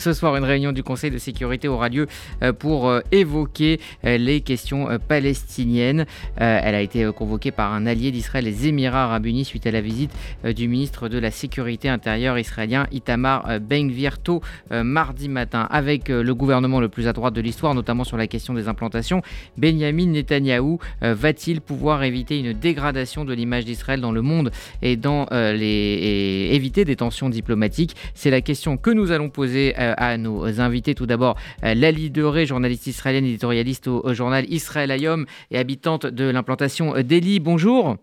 Ce 0.00 0.12
soir, 0.12 0.36
une 0.36 0.44
réunion 0.44 0.70
du 0.70 0.84
Conseil 0.84 1.10
de 1.10 1.18
sécurité 1.18 1.66
aura 1.66 1.88
lieu 1.88 2.06
euh, 2.44 2.52
pour 2.52 2.88
euh, 2.88 3.00
évoquer 3.10 3.80
euh, 4.04 4.16
les 4.16 4.42
questions 4.42 4.86
palestiniennes. 5.08 6.06
Elle 6.36 6.76
a 6.76 6.80
été 6.80 7.10
convoquée 7.12 7.50
par 7.50 7.72
un 7.72 7.84
allié 7.84 8.12
d'Israël, 8.12 8.44
les 8.44 8.68
Émirats 8.68 9.06
arabes 9.06 9.26
unis, 9.26 9.44
suite 9.44 9.66
à 9.66 9.72
la 9.72 9.80
visite 9.80 10.12
du 10.44 10.68
ministre 10.68 11.08
de 11.08 11.18
la 11.18 11.32
Sécurité 11.32 11.88
intérieure 11.88 12.38
israélien 12.38 12.86
Itamar 12.92 13.58
Ben-Gvir 13.60 14.20
tôt 14.20 14.40
mardi 14.70 15.28
matin. 15.28 15.66
Avec 15.68 16.10
le 16.10 16.32
gouvernement 16.32 16.78
le 16.78 16.88
plus 16.88 17.08
à 17.08 17.12
droite 17.12 17.34
de 17.34 17.40
l'histoire, 17.40 17.74
notamment 17.74 18.04
sur 18.04 18.16
la 18.16 18.28
question 18.28 18.54
des 18.54 18.68
implantations, 18.68 19.22
Benjamin 19.56 20.06
Netanyahou 20.06 20.78
va-t-il 21.00 21.60
pouvoir 21.60 22.04
éviter 22.04 22.38
une 22.38 22.52
dégradation 22.52 23.24
de 23.24 23.34
l'image 23.34 23.64
d'Israël 23.64 24.00
dans 24.00 24.12
le 24.12 24.22
monde 24.22 24.52
et, 24.80 24.94
dans, 24.96 25.26
les, 25.32 25.66
et 25.66 26.54
éviter 26.54 26.84
des 26.84 26.94
tensions 26.94 27.28
diplomatiques? 27.30 27.96
C'est 28.14 28.30
la 28.30 28.42
question 28.42 28.76
que 28.76 28.90
nous 28.90 29.10
allons 29.10 29.28
poser 29.28 29.74
euh, 29.87 29.87
à 29.96 30.16
nos 30.16 30.60
invités. 30.60 30.94
Tout 30.94 31.06
d'abord, 31.06 31.36
euh, 31.64 31.74
Lali 31.74 32.10
Deré, 32.10 32.46
journaliste 32.46 32.86
israélienne, 32.86 33.24
éditorialiste 33.24 33.88
au, 33.88 34.12
journal 34.14 34.44
Israël 34.48 34.90
Ayom 34.90 35.26
et 35.50 35.58
habitante 35.58 36.06
de 36.06 36.24
l'implantation 36.24 36.94
d'Eli. 37.02 37.40
Bonjour. 37.40 37.96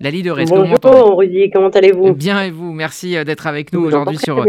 Lali 0.00 0.22
de 0.22 0.30
Bonjour 0.30 1.18
Rudy, 1.18 1.50
comment 1.50 1.70
allez-vous? 1.70 2.14
Bien 2.14 2.40
et 2.42 2.52
vous, 2.52 2.72
merci 2.72 3.16
euh, 3.16 3.24
d'être 3.24 3.48
avec 3.48 3.72
nous 3.72 3.80
aujourd'hui 3.80 4.16
sur, 4.16 4.46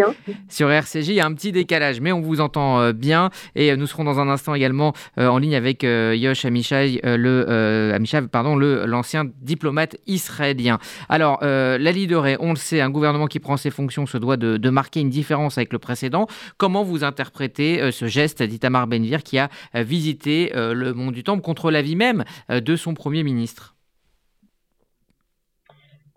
sur 0.47 0.69
RCJ. 0.69 1.07
Il 1.07 1.13
y 1.15 1.19
a 1.21 1.25
un 1.25 1.33
petit 1.33 1.51
décalage, 1.51 2.01
mais 2.01 2.11
on 2.11 2.21
vous 2.21 2.39
entend 2.39 2.79
euh, 2.79 2.93
bien. 2.93 3.31
Et 3.55 3.71
euh, 3.71 3.75
nous 3.75 3.87
serons 3.87 4.03
dans 4.03 4.19
un 4.19 4.29
instant 4.29 4.53
également 4.53 4.93
en 5.17 5.39
ligne 5.39 5.55
avec 5.55 5.81
Yosh 5.81 6.45
Amichai, 6.45 6.99
le, 7.03 8.27
pardon, 8.31 8.55
le, 8.55 8.85
l'ancien 8.85 9.25
diplomate 9.41 9.97
israélien. 10.05 10.77
Alors, 11.09 11.39
Lali 11.41 12.05
de 12.05 12.15
on 12.39 12.49
le 12.51 12.55
sait, 12.55 12.81
un 12.81 12.89
gouvernement 12.91 13.25
qui 13.25 13.39
prend 13.39 13.57
ses 13.57 13.71
fonctions 13.71 14.05
se 14.05 14.17
doit 14.17 14.37
de, 14.37 14.57
de 14.57 14.69
marquer 14.69 14.99
une 14.99 15.09
différence 15.09 15.57
avec 15.57 15.73
le 15.73 15.79
précédent. 15.79 16.27
Comment 16.57 16.83
vous 16.83 17.03
interprétez 17.03 17.91
ce 17.91 18.05
geste 18.05 18.43
d'Itamar 18.43 18.87
Benvir 18.87 19.23
qui 19.23 19.39
a 19.39 19.49
visité 19.73 20.51
le 20.53 20.93
monde 20.93 21.13
du 21.13 21.23
Temple 21.23 21.41
contre 21.41 21.71
l'avis 21.71 21.95
même 21.95 22.23
de 22.49 22.75
son 22.75 22.93
Premier 22.93 23.23
ministre? 23.23 23.75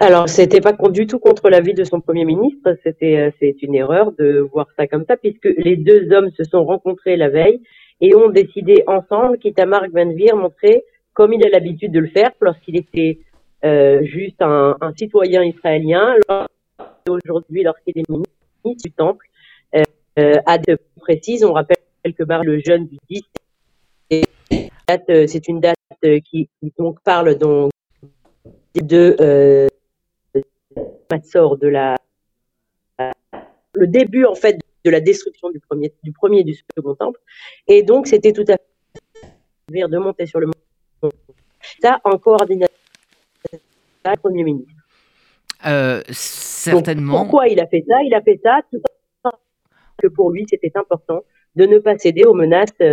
Alors, 0.03 0.29
c'était 0.29 0.61
pas 0.61 0.73
du 0.73 1.07
tout 1.07 1.21
contre 1.21 1.49
l'avis 1.49 1.75
de 1.75 1.85
son 1.85 2.01
premier 2.01 2.25
ministre. 2.25 2.77
C'était, 2.83 3.19
euh, 3.19 3.31
c'est 3.39 3.63
une 3.63 3.77
erreur 3.77 4.11
de 4.11 4.41
voir 4.53 4.67
ça 4.77 4.89
comme 4.89 5.05
ça, 5.07 5.17
puisque 5.17 5.49
les 5.59 5.77
deux 5.77 6.13
hommes 6.13 6.33
se 6.37 6.43
sont 6.43 6.65
rencontrés 6.65 7.17
la 7.17 7.29
veille 7.29 7.63
et 8.01 8.13
ont 8.17 8.29
décidé 8.29 8.83
ensemble 8.89 9.39
qu'Itamar 9.39 9.83
Ben-Gvir 9.93 10.35
montrait, 10.35 10.83
comme 11.15 11.33
il 11.33 11.47
a 11.47 11.51
l'habitude 11.51 11.93
de 11.93 12.01
le 12.01 12.09
faire 12.09 12.33
lorsqu'il 12.41 12.77
était 12.77 13.21
euh, 13.65 14.03
juste 14.03 14.43
un, 14.43 14.75
citoyen 14.99 15.45
israélien, 15.45 16.17
aujourd'hui 17.09 17.63
lorsqu'il 17.63 17.97
est 17.97 18.09
ministre 18.09 18.83
du 18.85 18.91
Temple, 18.91 19.25
euh, 20.19 20.35
à 20.47 20.59
de 20.59 20.79
précises. 20.97 21.45
On 21.45 21.53
rappelle 21.53 21.77
que 22.05 22.25
le 22.43 22.59
jeune 22.59 22.89
du 22.89 22.97
10, 23.09 23.23
c'est 25.29 25.47
une 25.47 25.61
date 25.61 25.77
qui, 26.29 26.49
donc 26.77 27.01
parle 27.05 27.39
donc 27.39 27.71
de 28.75 29.69
sort 31.21 31.57
de 31.59 31.69
la 31.69 31.97
le 33.75 33.87
début 33.87 34.25
en 34.25 34.35
fait 34.35 34.59
de 34.85 34.91
la 34.91 35.01
destruction 35.01 35.51
du 35.51 35.61
premier 35.61 35.93
du 36.03 36.13
premier 36.13 36.41
et 36.41 36.45
du 36.45 36.55
second 36.55 36.95
temple. 36.95 37.21
Et 37.69 37.83
donc 37.83 38.07
c'était 38.07 38.33
tout 38.33 38.45
à 38.49 38.57
fait 38.57 39.89
de 39.89 39.99
monter 39.99 40.27
sur 40.27 40.41
le 40.41 40.51
ça 41.81 42.01
en 42.05 42.19
coordination 42.19 42.75
avec 44.05 44.17
le 44.17 44.21
premier 44.21 44.45
ministre. 44.45 44.73
Euh, 45.65 46.03
certainement. 46.11 47.19
pourquoi 47.21 47.49
il 47.49 47.61
a 47.61 47.67
fait 47.67 47.85
ça? 47.89 48.03
Il 48.03 48.15
a 48.15 48.21
fait 48.21 48.41
ça 48.43 48.61
tout 48.71 48.81
que 49.99 50.09
pour 50.09 50.31
lui 50.31 50.45
c'était 50.49 50.73
important 50.75 51.25
de 51.55 51.67
ne 51.67 51.79
pas 51.79 51.97
céder 51.99 52.25
aux 52.25 52.35
menaces 52.35 52.71
euh, 52.81 52.91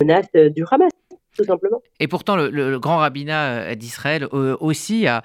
menaces 0.00 0.32
du 0.32 0.64
Hamas 0.68 0.90
tout 1.36 1.44
simplement. 1.44 1.80
Et 2.00 2.08
pourtant, 2.08 2.36
le, 2.36 2.78
grand 2.78 2.98
rabbinat 2.98 3.70
euh, 3.70 3.74
d'Israël 3.74 4.26
euh, 4.32 4.56
aussi 4.60 5.06
a, 5.06 5.22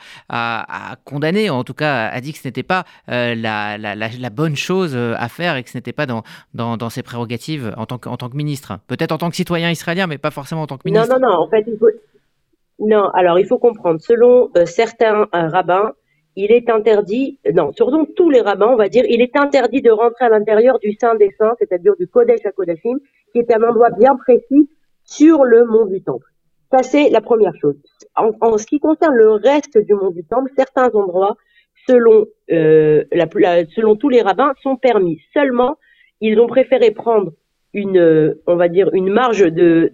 condamné, 1.06 1.50
en 1.50 1.63
tout 1.63 1.73
cas 1.73 2.07
a 2.07 2.22
dit 2.22 2.34
que 2.34 2.40
ce 2.40 2.47
n'était 2.47 2.63
pas 2.63 2.85
euh, 3.09 3.35
la, 3.35 4.29
bonne 4.29 4.56
chose 4.56 4.95
à 4.95 5.28
faire 5.28 5.56
et 5.56 5.63
que 5.63 5.69
ce 5.69 5.78
n'était 5.78 5.94
pas 5.94 6.06
dans, 6.06 6.23
dans, 6.53 6.90
ses 6.90 7.03
prérogatives 7.03 7.73
en 7.78 7.85
tant 7.85 7.97
que, 7.97 8.09
en 8.09 8.18
tant 8.18 8.29
que 8.29 8.38
ministre. 8.38 8.79
Peut-être 8.88 9.12
en 9.12 9.18
tant 9.18 9.29
que 9.29 9.35
citoyen 9.35 9.69
israélien, 9.69 10.07
mais 10.07 10.18
pas 10.18 10.31
forcément 10.31 10.62
en 10.63 10.68
tant 10.68 10.78
que 10.78 10.84
ministre. 10.85 11.07
Non, 11.09 11.19
non, 11.19 11.29
non. 11.29 11.38
En 11.40 11.50
fait, 11.50 11.63
il 11.68 11.78
faut... 11.78 11.90
non. 12.79 13.09
Alors, 13.09 13.39
il 13.39 13.45
faut 13.45 13.57
comprendre. 13.59 14.00
Selon 14.01 14.50
certains 14.66 15.28
rabbins, 15.31 15.91
il 16.35 16.51
est 16.51 16.69
interdit, 16.69 17.39
non, 17.53 17.74
surtout 17.74 18.07
tous 18.16 18.29
les 18.29 18.41
rabbins, 18.41 18.68
on 18.68 18.75
va 18.75 18.89
dire, 18.89 19.03
il 19.09 19.22
est 19.22 19.35
interdit 19.35 19.81
de 19.81 19.89
rentrer 19.89 20.25
à 20.25 20.29
l'intérieur 20.29 20.78
du 20.78 20.95
Saint 21.01 21.16
des 21.16 21.31
Saints, 21.38 21.56
c'est-à-dire 21.57 21.95
du 22.00 22.07
Kodesh 22.07 22.45
à 22.45 22.51
Kodashim, 22.51 23.00
qui 23.31 23.39
est 23.39 23.51
un 23.51 23.63
endroit 23.68 23.89
bien 23.89 24.16
précis 24.16 24.69
sur 25.07 25.44
le 25.44 25.66
mont 25.66 25.85
du 25.85 26.01
Temple. 26.01 26.28
Ça, 26.72 26.84
c'est 26.84 27.09
la 27.09 27.22
première 27.22 27.56
chose. 27.56 27.75
En, 28.16 28.57
ce 28.57 28.66
qui 28.66 28.79
concerne 28.79 29.16
le 29.16 29.31
reste 29.31 29.78
du 29.78 29.94
mont 29.94 30.12
du 30.12 30.23
Temple, 30.23 30.51
certains 30.56 30.90
endroits, 30.94 31.38
selon, 31.88 32.25
euh, 32.51 33.03
tous 34.00 34.09
les 34.09 34.22
rabbins, 34.22 34.53
sont 34.62 34.75
permis. 34.75 35.19
Seulement, 35.34 35.78
ils 36.19 36.40
ont 36.40 36.47
préféré 36.47 36.91
prendre 36.91 37.31
une, 37.73 38.35
on 38.47 38.56
va 38.56 38.68
dire, 38.68 38.90
une 38.94 39.09
marge 39.09 39.45
de, 39.50 39.90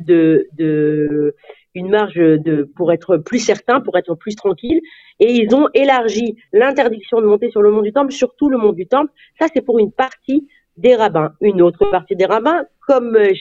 une 1.75 1.89
marge 1.89 2.15
de, 2.15 2.69
pour 2.75 2.91
être 2.91 3.17
plus 3.17 3.39
certain, 3.39 3.81
pour 3.81 3.97
être 3.97 4.15
plus 4.15 4.35
tranquille, 4.35 4.81
et 5.19 5.31
ils 5.31 5.53
ont 5.53 5.67
élargi 5.75 6.37
l'interdiction 6.53 7.21
de 7.21 7.27
monter 7.27 7.51
sur 7.51 7.61
le 7.61 7.71
mont 7.71 7.81
du 7.81 7.93
Temple 7.93 8.11
sur 8.11 8.35
tout 8.35 8.49
le 8.49 8.57
mont 8.57 8.73
du 8.73 8.87
Temple. 8.87 9.11
Ça, 9.39 9.45
c'est 9.53 9.61
pour 9.61 9.77
une 9.77 9.91
partie 9.91 10.47
des 10.77 10.95
rabbins. 10.95 11.33
Une 11.41 11.61
autre 11.61 11.89
partie 11.89 12.15
des 12.15 12.25
rabbins, 12.25 12.63
comme 12.87 13.15
euh, 13.15 13.31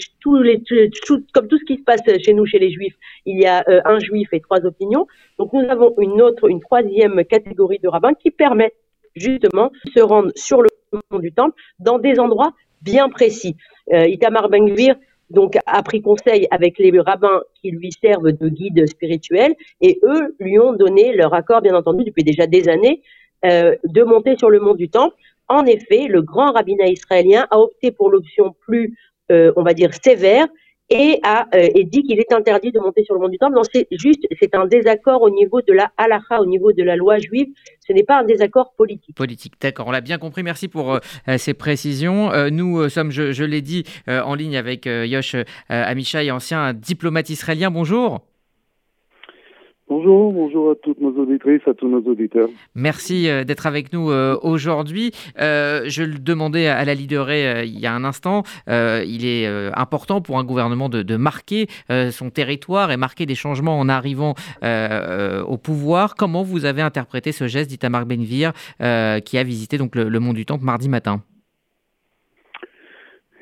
comme 1.32 1.48
tout 1.48 1.58
ce 1.58 1.64
qui 1.64 1.76
se 1.76 1.82
passe 1.82 2.00
chez 2.22 2.34
nous, 2.34 2.46
chez 2.46 2.58
les 2.58 2.70
juifs, 2.70 2.94
il 3.26 3.40
y 3.40 3.46
a 3.46 3.64
euh, 3.68 3.80
un 3.84 3.98
juif 3.98 4.28
et 4.32 4.40
trois 4.40 4.64
opinions. 4.64 5.06
Donc 5.38 5.52
nous 5.52 5.66
avons 5.68 5.94
une 5.98 6.20
autre, 6.20 6.48
une 6.48 6.60
troisième 6.60 7.24
catégorie 7.24 7.78
de 7.82 7.88
rabbins 7.88 8.14
qui 8.14 8.30
permettent 8.30 8.76
justement 9.14 9.70
de 9.84 9.90
se 9.90 10.00
rendre 10.00 10.30
sur 10.34 10.62
le 10.62 10.68
mont 11.10 11.18
du 11.18 11.32
temple 11.32 11.54
dans 11.78 11.98
des 11.98 12.18
endroits 12.18 12.52
bien 12.82 13.08
précis. 13.08 13.56
Euh, 13.92 14.06
Itamar 14.06 14.48
ben 14.48 14.66
donc 15.30 15.56
a 15.64 15.82
pris 15.82 16.02
conseil 16.02 16.46
avec 16.50 16.78
les 16.78 16.92
rabbins 17.00 17.40
qui 17.54 17.70
lui 17.70 17.90
servent 17.90 18.32
de 18.32 18.48
guide 18.48 18.86
spirituel 18.86 19.54
et 19.80 19.98
eux 20.02 20.36
lui 20.38 20.58
ont 20.58 20.74
donné 20.74 21.14
leur 21.14 21.32
accord, 21.32 21.62
bien 21.62 21.74
entendu, 21.74 22.04
depuis 22.04 22.22
déjà 22.22 22.46
des 22.46 22.68
années, 22.68 23.02
de 23.42 24.02
monter 24.02 24.36
sur 24.36 24.50
le 24.50 24.60
mont 24.60 24.74
du 24.74 24.90
temple 24.90 25.16
en 25.48 25.66
effet, 25.66 26.06
le 26.08 26.22
grand 26.22 26.52
rabbinat 26.52 26.88
israélien 26.88 27.46
a 27.50 27.58
opté 27.58 27.90
pour 27.90 28.10
l'option 28.10 28.54
plus, 28.66 28.96
euh, 29.30 29.52
on 29.56 29.62
va 29.62 29.74
dire, 29.74 29.90
sévère 30.02 30.46
et 30.90 31.20
a 31.22 31.46
euh, 31.54 31.68
dit 31.84 32.02
qu'il 32.02 32.20
est 32.20 32.32
interdit 32.32 32.70
de 32.70 32.78
monter 32.78 33.02
sur 33.04 33.14
le 33.14 33.20
mont 33.20 33.28
du 33.28 33.38
Temple. 33.38 33.54
Non, 33.54 33.62
c'est 33.70 33.86
juste, 33.92 34.26
c'est 34.40 34.54
un 34.54 34.66
désaccord 34.66 35.22
au 35.22 35.30
niveau 35.30 35.62
de 35.62 35.72
la 35.72 35.90
halakha, 35.96 36.40
au 36.40 36.46
niveau 36.46 36.72
de 36.72 36.82
la 36.82 36.96
loi 36.96 37.18
juive. 37.18 37.48
Ce 37.86 37.92
n'est 37.92 38.02
pas 38.02 38.20
un 38.20 38.24
désaccord 38.24 38.74
politique. 38.76 39.14
Politique, 39.14 39.54
d'accord. 39.60 39.86
On 39.86 39.90
l'a 39.90 40.00
bien 40.00 40.18
compris. 40.18 40.42
Merci 40.42 40.68
pour 40.68 40.94
euh, 40.94 40.98
ces 41.38 41.54
précisions. 41.54 42.30
nous 42.50 42.88
sommes, 42.88 43.10
je, 43.10 43.44
l'ai 43.44 43.62
dit, 43.62 43.84
en 44.06 44.34
ligne 44.34 44.56
avec 44.56 44.86
Yosh 44.86 45.36
Amichai, 45.68 46.30
ancien 46.30 46.74
diplomate 46.74 47.30
israélien. 47.30 47.70
Bonjour. 47.70 48.31
Bonjour, 49.94 50.32
bonjour 50.32 50.70
à 50.70 50.74
toutes 50.74 51.02
nos 51.02 51.12
auditrices, 51.20 51.60
à 51.66 51.74
tous 51.74 51.86
nos 51.86 52.00
auditeurs. 52.10 52.48
Merci 52.74 53.28
euh, 53.28 53.44
d'être 53.44 53.66
avec 53.66 53.92
nous 53.92 54.10
euh, 54.10 54.38
aujourd'hui. 54.40 55.10
Euh, 55.38 55.82
je 55.86 56.02
le 56.02 56.18
demandais 56.18 56.66
à 56.66 56.82
la 56.86 56.94
leaderée 56.94 57.66
il 57.66 57.78
y 57.78 57.84
a 57.84 57.92
un 57.92 58.02
instant. 58.02 58.42
il 58.68 59.26
est 59.26 59.46
important 59.76 60.22
pour 60.22 60.38
un 60.38 60.44
gouvernement 60.44 60.88
de, 60.88 61.16
marquer 61.16 61.66
son 62.10 62.30
territoire 62.30 62.90
et 62.90 62.96
marquer 62.96 63.26
des 63.26 63.34
changements 63.34 63.78
en 63.78 63.90
arrivant 63.90 64.34
au 64.62 65.58
pouvoir. 65.58 66.14
Comment 66.14 66.42
vous 66.42 66.64
avez 66.64 66.80
interprété 66.80 67.32
ce 67.32 67.46
geste 67.46 67.68
d'Itamar 67.68 68.06
Benvir 68.06 68.52
qui 68.78 69.38
a 69.38 69.42
visité 69.44 69.76
donc 69.76 69.94
le 69.94 70.20
Mont 70.20 70.32
du 70.32 70.46
Temple 70.46 70.64
mardi 70.64 70.88
matin? 70.88 71.22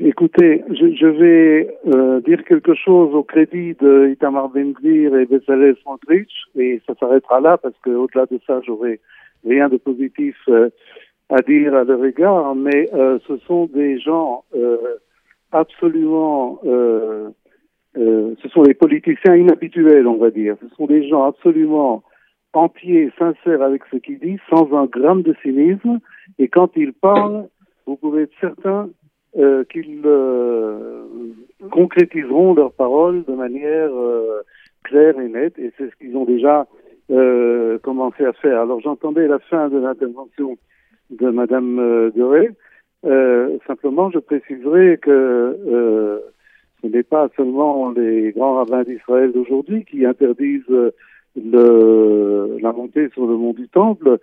Écoutez, 0.02 0.64
je, 0.70 1.06
vais 1.06 1.76
euh, 1.94 2.22
dire 2.22 2.42
quelque 2.44 2.74
chose 2.74 3.14
au 3.14 3.22
crédit 3.22 3.74
de 3.74 4.08
Itamar 4.10 4.48
ben 4.48 4.72
et 4.82 5.26
Bezalel 5.26 5.76
Smotrich, 5.82 6.32
et 6.56 6.80
ça 6.86 6.94
s'arrêtera 6.98 7.42
là 7.42 7.58
parce 7.58 7.74
qu'au-delà 7.84 8.24
de 8.24 8.40
ça, 8.46 8.62
j'aurai 8.66 8.98
rien 9.46 9.68
de 9.68 9.76
positif 9.76 10.36
euh, 10.48 10.70
à 11.28 11.42
dire 11.42 11.74
à 11.74 11.84
leur 11.84 12.02
égard, 12.02 12.54
mais 12.54 12.88
euh, 12.94 13.18
ce 13.28 13.36
sont 13.46 13.66
des 13.66 14.00
gens 14.00 14.44
absolument, 15.52 16.60
ce 16.64 18.48
sont 18.54 18.62
des 18.62 18.74
politiciens 18.74 19.36
inhabituels, 19.36 20.06
on 20.06 20.16
va 20.16 20.30
dire. 20.30 20.56
Ce 20.62 20.74
sont 20.76 20.86
des 20.86 21.06
gens 21.10 21.24
absolument 21.24 22.02
entiers, 22.54 23.12
sincères 23.18 23.60
avec 23.60 23.82
ce 23.92 23.98
qu'ils 23.98 24.18
disent, 24.18 24.40
sans 24.48 24.72
un 24.72 24.86
gramme 24.86 25.20
de 25.20 25.34
cynisme, 25.42 25.98
et 26.38 26.48
quand 26.48 26.70
ils 26.74 26.94
parlent, 26.94 27.48
vous 27.86 27.96
pouvez 27.96 28.22
être 28.22 28.40
certain 28.40 28.88
euh, 29.38 29.62
qu'ils 29.64 30.02
euh, 30.04 31.04
concrétiseront 31.70 32.54
leurs 32.54 32.72
paroles 32.72 33.24
de 33.24 33.32
manière 33.32 33.90
euh, 33.92 34.42
claire 34.82 35.20
et 35.20 35.28
nette, 35.28 35.56
et 35.58 35.72
c'est 35.78 35.88
ce 35.88 35.96
qu'ils 35.96 36.16
ont 36.16 36.24
déjà 36.24 36.66
commencé 37.82 38.24
à 38.24 38.32
faire. 38.32 38.60
Alors 38.60 38.80
j'entendais 38.80 39.26
la 39.26 39.40
fin 39.40 39.68
de 39.68 39.78
l'intervention 39.78 40.56
de 41.10 41.28
Madame 41.28 42.10
Doré, 42.14 42.50
simplement, 43.66 44.10
je 44.10 44.20
préciserai 44.20 44.98
que 44.98 45.10
euh, 45.10 46.18
ce 46.82 46.86
n'est 46.86 47.02
pas 47.02 47.28
seulement 47.36 47.90
les 47.90 48.30
grands 48.30 48.54
rabbins 48.56 48.84
d'Israël 48.84 49.32
d'aujourd'hui 49.32 49.84
qui 49.84 50.06
interdisent 50.06 50.62
le, 51.36 52.58
la 52.60 52.72
montée 52.72 53.08
sur 53.10 53.26
le 53.26 53.36
mont 53.36 53.54
du 53.54 53.68
Temple, 53.68 54.18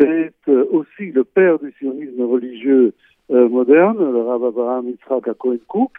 c'est 0.00 0.32
aussi 0.48 1.12
le 1.12 1.22
père 1.22 1.60
du 1.60 1.72
sionisme 1.78 2.22
religieux 2.22 2.92
euh, 2.92 2.92
moderne, 3.30 3.98
le 3.98 4.22
rabbin 4.22 4.48
Abraham 4.48 4.88
Yitzhak 4.88 5.32
Cohen 5.38 5.58
Cook, 5.66 5.92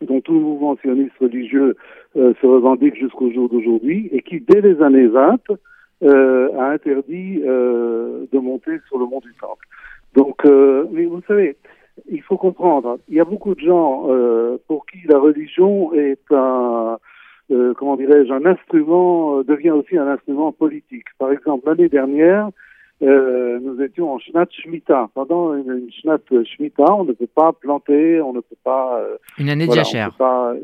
dont 0.00 0.20
tout 0.20 0.32
mouvement 0.32 0.76
sioniste 0.76 1.16
religieux 1.20 1.76
euh, 2.16 2.32
se 2.40 2.46
revendique 2.46 2.96
jusqu'au 2.96 3.30
jour 3.32 3.48
d'aujourd'hui, 3.48 4.08
et 4.12 4.22
qui, 4.22 4.40
dès 4.40 4.60
les 4.60 4.80
années 4.82 5.06
20, 5.06 5.38
euh, 6.04 6.56
a 6.58 6.70
interdit 6.70 7.42
euh, 7.44 8.26
de 8.32 8.38
monter 8.38 8.78
sur 8.86 8.98
le 8.98 9.06
mont 9.06 9.20
du 9.20 9.34
Temple. 9.40 9.66
Donc, 10.14 10.44
euh, 10.44 10.86
mais 10.92 11.04
vous 11.04 11.20
savez, 11.26 11.56
il 12.08 12.22
faut 12.22 12.36
comprendre, 12.36 12.98
il 13.08 13.16
y 13.16 13.20
a 13.20 13.24
beaucoup 13.24 13.54
de 13.54 13.60
gens 13.60 14.06
euh, 14.08 14.56
pour 14.68 14.86
qui 14.86 14.98
la 15.08 15.18
religion 15.18 15.92
est 15.94 16.20
un, 16.30 16.98
euh, 17.50 17.74
comment 17.74 17.96
dirais-je, 17.96 18.32
un 18.32 18.46
instrument, 18.46 19.42
devient 19.42 19.72
aussi 19.72 19.98
un 19.98 20.06
instrument 20.06 20.52
politique. 20.52 21.06
Par 21.18 21.32
exemple, 21.32 21.68
l'année 21.68 21.88
dernière, 21.88 22.50
euh, 23.02 23.58
nous 23.60 23.80
étions 23.82 24.12
en 24.12 24.18
Shnat 24.18 24.46
Shemitah. 24.50 25.10
Pendant 25.14 25.54
une, 25.54 25.70
une 25.84 25.92
Shnat 25.92 26.18
Shemitah, 26.44 26.94
on 26.94 27.04
ne 27.04 27.12
peut 27.12 27.28
pas 27.32 27.52
planter, 27.52 28.20
on 28.20 28.32
ne 28.32 28.40
peut 28.40 28.56
pas... 28.64 29.00
Euh, 29.00 29.16
Une 29.38 29.48
année 29.50 29.66
de 29.66 29.72
voilà, 29.72 29.82
peut 30.10 30.16
pas- 30.18 30.54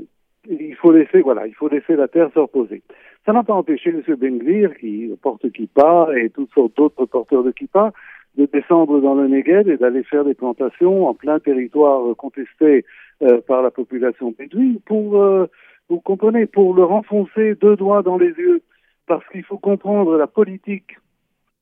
il 0.48 0.74
faut 0.74 0.92
laisser, 0.92 1.22
voilà, 1.22 1.46
il 1.46 1.54
faut 1.54 1.68
laisser 1.68 1.96
la 1.96 2.08
terre 2.08 2.30
se 2.34 2.38
reposer. 2.38 2.82
Ça 3.24 3.32
n'a 3.32 3.42
pas 3.42 3.54
empêché 3.54 3.90
M. 3.90 4.02
Bengvir, 4.16 4.76
qui 4.76 5.10
porte 5.22 5.50
kippa, 5.50 6.08
et 6.16 6.28
toutes 6.30 6.52
sortes 6.52 6.76
d'autres 6.76 7.06
porteurs 7.06 7.42
de 7.42 7.50
kippa, 7.50 7.92
de 8.36 8.46
descendre 8.52 9.00
dans 9.00 9.14
le 9.14 9.28
Negev 9.28 9.70
et 9.70 9.76
d'aller 9.76 10.02
faire 10.02 10.24
des 10.24 10.34
plantations 10.34 11.06
en 11.06 11.14
plein 11.14 11.38
territoire 11.38 12.06
euh, 12.06 12.14
contesté 12.14 12.84
euh, 13.22 13.40
par 13.46 13.62
la 13.62 13.70
population 13.70 14.34
bédouine 14.36 14.80
pour, 14.84 15.22
euh, 15.22 15.46
vous 15.88 16.00
comprenez, 16.00 16.46
pour 16.46 16.74
leur 16.74 16.90
enfoncer 16.92 17.54
deux 17.54 17.76
doigts 17.76 18.02
dans 18.02 18.18
les 18.18 18.32
yeux. 18.32 18.60
Parce 19.06 19.26
qu'il 19.28 19.44
faut 19.44 19.58
comprendre 19.58 20.16
la 20.16 20.26
politique 20.26 20.96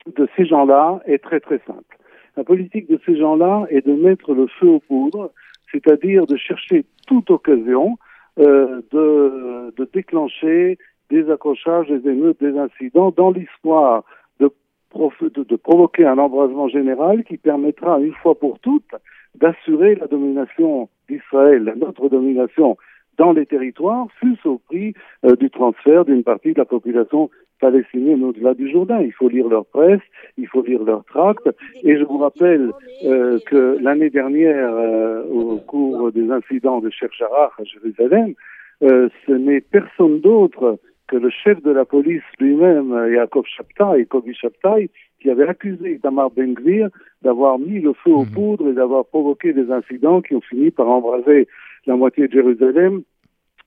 de 0.07 0.29
ces 0.37 0.45
gens-là 0.45 1.01
est 1.07 1.23
très 1.23 1.41
très 1.41 1.61
simple. 1.67 1.99
La 2.37 2.45
politique 2.45 2.89
de 2.91 2.99
ces 3.05 3.17
gens-là 3.17 3.67
est 3.71 3.87
de 3.87 3.93
mettre 3.93 4.35
le 4.35 4.47
feu 4.47 4.69
aux 4.69 4.81
poudres, 4.81 5.31
c'est-à-dire 5.71 6.27
de 6.27 6.37
chercher 6.37 6.85
toute 7.07 7.31
occasion 7.31 7.99
euh, 8.39 8.81
de, 8.91 9.73
déclencher 9.93 10.79
des 11.11 11.31
accrochages, 11.31 11.89
des 11.89 12.09
émeutes, 12.09 12.41
des 12.41 12.57
incidents 12.59 13.11
dans 13.11 13.31
prof- 14.93 15.23
de, 15.23 15.43
de 15.43 15.57
provoquer 15.57 16.07
un 16.07 16.19
embrasement 16.19 16.69
général 16.69 17.25
qui 17.25 17.37
permettra 17.37 18.01
une 18.01 18.15
fois 18.15 18.39
pour 18.39 18.59
toutes 18.61 18.95
d'assurer 19.35 19.95
la 19.97 20.07
domination 20.07 20.89
d'Israël, 21.09 21.75
notre 21.77 22.09
domination 22.09 22.77
dans 23.19 23.33
les 23.33 23.47
territoires, 23.47 24.07
fût 24.21 24.37
au 24.45 24.59
prix 24.59 24.95
euh, 25.25 25.37
du 25.37 25.51
transfert 25.51 26.05
d'une 26.05 26.23
partie 26.25 26.53
de 26.53 26.59
la 26.59 26.65
population 26.65 27.31
palestinienne 27.61 28.25
au-delà 28.25 28.55
du 28.55 28.71
Jourdain. 28.71 29.01
Il 29.01 29.13
faut 29.13 29.29
lire 29.29 29.49
leur 29.49 29.65
presse, 29.67 30.01
il 30.37 30.49
faut 30.49 30.63
lire 30.63 30.83
leurs 30.83 31.05
tracts. 31.05 31.49
Et 31.85 31.97
je 31.97 32.05
vous 32.05 32.19
rappelle 32.19 32.71
euh, 33.05 33.39
que 33.47 33.79
l'année 33.81 34.11
dernière, 34.11 34.73
euh, 34.75 35.23
au 35.31 35.57
cours 35.59 36.11
des 36.13 36.31
incidents 36.31 36.81
de 36.81 36.91
Sheikh 36.91 37.13
Jarrah 37.17 37.53
à 37.59 37.65
Jérusalem, 37.65 38.35
euh, 38.83 39.09
ce 39.27 39.33
n'est 39.33 39.61
personne 39.61 40.21
d'autre 40.21 40.79
que 41.07 41.17
le 41.17 41.31
chef 41.31 41.63
de 41.63 41.71
la 41.71 41.85
police 41.85 42.23
lui-même, 42.41 42.93
euh, 42.93 43.13
Yaakov 43.13 43.45
Shabtai, 43.47 44.07
Kobi 44.07 44.35
Shabtai, 44.35 44.91
qui 45.21 45.31
avait 45.31 45.47
accusé 45.47 46.01
Tamar 46.03 46.31
Ben-Gvir 46.31 46.89
d'avoir 47.23 47.59
mis 47.59 47.79
le 47.81 47.93
feu 47.93 48.11
aux 48.11 48.25
Mhm. 48.25 48.33
poudres 48.35 48.69
et 48.71 48.73
d'avoir 48.73 49.05
provoqué 49.07 49.53
des 49.53 49.71
incidents 49.71 50.21
qui 50.21 50.35
ont 50.35 50.41
fini 50.41 50.73
par 50.73 50.89
embraser 50.89 51.47
la 51.87 51.97
moitié 51.97 52.29
de 52.29 52.33
Jérusalem 52.33 53.03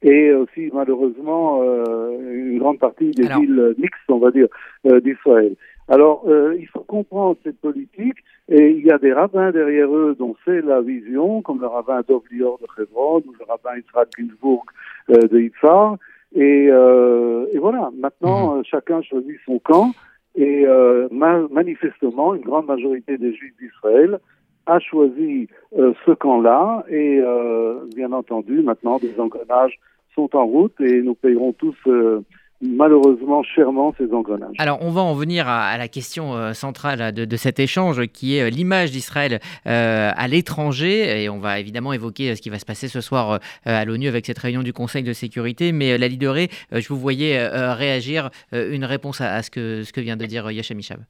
et 0.01 0.31
aussi 0.33 0.69
malheureusement 0.73 1.61
euh, 1.63 2.17
une 2.51 2.59
grande 2.59 2.79
partie 2.79 3.11
des 3.11 3.25
Alors- 3.27 3.41
villes 3.41 3.75
mixtes, 3.77 4.09
on 4.09 4.17
va 4.19 4.31
dire, 4.31 4.47
euh, 4.87 4.99
d'Israël. 4.99 5.55
Alors, 5.87 6.23
euh, 6.27 6.55
il 6.59 6.67
faut 6.67 6.79
comprendre 6.81 7.37
cette 7.43 7.59
politique, 7.61 8.17
et 8.49 8.71
il 8.71 8.83
y 8.83 8.91
a 8.91 8.97
des 8.97 9.13
rabbins 9.13 9.51
derrière 9.51 9.95
eux 9.95 10.15
dont 10.17 10.35
c'est 10.43 10.61
la 10.61 10.81
vision, 10.81 11.43
comme 11.43 11.61
le 11.61 11.67
rabbin 11.67 12.01
Dov 12.07 12.23
Lior 12.31 12.59
de 12.59 12.81
Hebron, 12.83 13.17
ou 13.27 13.33
le 13.39 13.45
rabbin 13.47 13.77
Israël 13.77 14.07
Ginsburg 14.17 14.63
euh, 15.11 15.27
de 15.27 15.39
Yitzhar, 15.39 15.97
et, 16.33 16.67
euh, 16.71 17.45
et 17.53 17.59
voilà, 17.59 17.91
maintenant, 17.99 18.57
euh, 18.57 18.61
chacun 18.63 19.01
choisit 19.03 19.37
son 19.45 19.59
camp, 19.59 19.91
et 20.35 20.65
ma- 21.11 21.47
manifestement, 21.49 22.35
une 22.35 22.41
grande 22.41 22.65
majorité 22.67 23.17
des 23.17 23.33
Juifs 23.33 23.53
d'Israël 23.57 24.19
a 24.65 24.79
choisi 24.79 25.47
euh, 25.77 25.93
ce 26.05 26.11
camp-là, 26.11 26.85
et 26.89 27.19
euh, 27.19 27.79
bien 27.95 28.11
entendu, 28.11 28.61
maintenant, 28.61 28.97
des 28.97 29.19
engrenages 29.19 29.79
sont 30.15 30.35
en 30.35 30.45
route, 30.45 30.79
et 30.79 31.01
nous 31.01 31.15
payerons 31.15 31.53
tous 31.53 31.75
euh, 31.87 32.23
malheureusement 32.61 33.43
chèrement 33.43 33.93
ces 33.97 34.11
engrenages. 34.13 34.55
Alors, 34.59 34.79
on 34.81 34.89
va 34.89 35.01
en 35.01 35.13
venir 35.13 35.47
à, 35.47 35.65
à 35.67 35.77
la 35.77 35.89
question 35.89 36.33
euh, 36.33 36.53
centrale 36.53 37.11
de, 37.11 37.25
de 37.25 37.35
cet 37.35 37.59
échange, 37.59 38.07
qui 38.07 38.37
est 38.37 38.43
euh, 38.43 38.49
l'image 38.49 38.91
d'Israël 38.91 39.39
euh, 39.67 40.09
à 40.15 40.27
l'étranger. 40.27 41.23
Et 41.23 41.29
on 41.29 41.39
va 41.39 41.59
évidemment 41.59 41.91
évoquer 41.91 42.31
euh, 42.31 42.35
ce 42.35 42.41
qui 42.41 42.49
va 42.49 42.57
se 42.57 42.65
passer 42.65 42.87
ce 42.87 43.01
soir 43.01 43.33
euh, 43.33 43.37
à 43.65 43.83
l'ONU 43.83 44.07
avec 44.07 44.25
cette 44.25 44.39
réunion 44.39 44.63
du 44.63 44.71
Conseil 44.73 45.03
de 45.03 45.13
sécurité. 45.13 45.73
Mais 45.73 45.91
euh, 45.91 45.97
la 45.97 46.07
leaderée, 46.07 46.49
euh, 46.71 46.79
je 46.79 46.87
vous 46.87 46.97
voyais 46.97 47.37
euh, 47.37 47.49
euh, 47.51 47.73
réagir. 47.73 48.29
euh, 48.53 48.73
une 48.73 48.85
réponse 48.85 49.19
à, 49.21 49.33
à 49.33 49.43
ce, 49.43 49.51
que, 49.51 49.83
ce 49.83 49.91
que 49.91 50.01
vient 50.01 50.17
de 50.17 50.25
dire 50.25 50.45
euh, 50.47 50.53
Yachem 50.53 50.79
Ishab. 50.79 51.01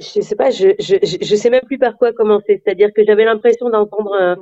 Je 0.00 0.20
sais 0.20 0.36
pas, 0.36 0.50
je, 0.50 0.68
je, 0.78 0.96
je 1.02 1.36
sais 1.36 1.50
même 1.50 1.62
plus 1.66 1.78
par 1.78 1.96
quoi 1.96 2.12
commencer. 2.12 2.60
C'est-à-dire 2.64 2.90
que 2.94 3.04
j'avais 3.04 3.24
l'impression 3.24 3.70
d'entendre 3.70 4.14
un, 4.20 4.36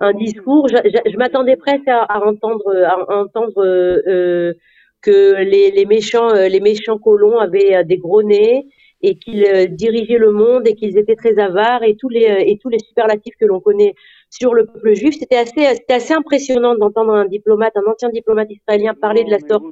un 0.00 0.12
discours. 0.14 0.68
Je, 0.68 0.76
je- 0.84 1.10
je 1.10 1.16
m'attendais 1.16 1.56
presque 1.56 1.88
à, 1.88 2.02
à 2.02 2.24
entendre, 2.24 2.64
à 2.84 3.14
entendre 3.22 3.58
euh, 3.64 3.98
euh, 4.06 4.54
que 5.02 5.42
les, 5.42 5.70
les 5.70 5.86
méchants, 5.86 6.30
euh, 6.34 6.48
les 6.48 6.60
méchants 6.60 6.98
colons 6.98 7.38
avaient 7.38 7.76
euh, 7.76 7.82
des 7.84 7.98
gros 7.98 8.22
nez 8.22 8.66
et 9.02 9.16
qu'ils 9.18 9.44
euh, 9.44 9.66
dirigeaient 9.66 10.18
le 10.18 10.32
monde 10.32 10.66
et 10.66 10.74
qu'ils 10.74 10.96
étaient 10.98 11.16
très 11.16 11.38
avares 11.38 11.82
et 11.82 11.96
tous 11.96 12.08
les 12.08 12.24
euh, 12.26 12.38
et 12.38 12.58
tous 12.58 12.68
les 12.70 12.78
superlatifs 12.78 13.34
que 13.38 13.44
l'on 13.44 13.60
connaît 13.60 13.94
sur 14.30 14.54
le 14.54 14.66
peuple 14.66 14.94
juif. 14.94 15.14
C'était 15.18 15.36
assez, 15.36 16.12
impressionnant 16.14 16.74
d'entendre 16.76 17.14
un 17.14 17.26
diplomate, 17.26 17.72
un 17.76 17.90
ancien 17.90 18.08
diplomate 18.10 18.48
israélien 18.50 18.94
parler 18.94 19.24
de 19.24 19.30
la 19.30 19.38
sorte 19.38 19.64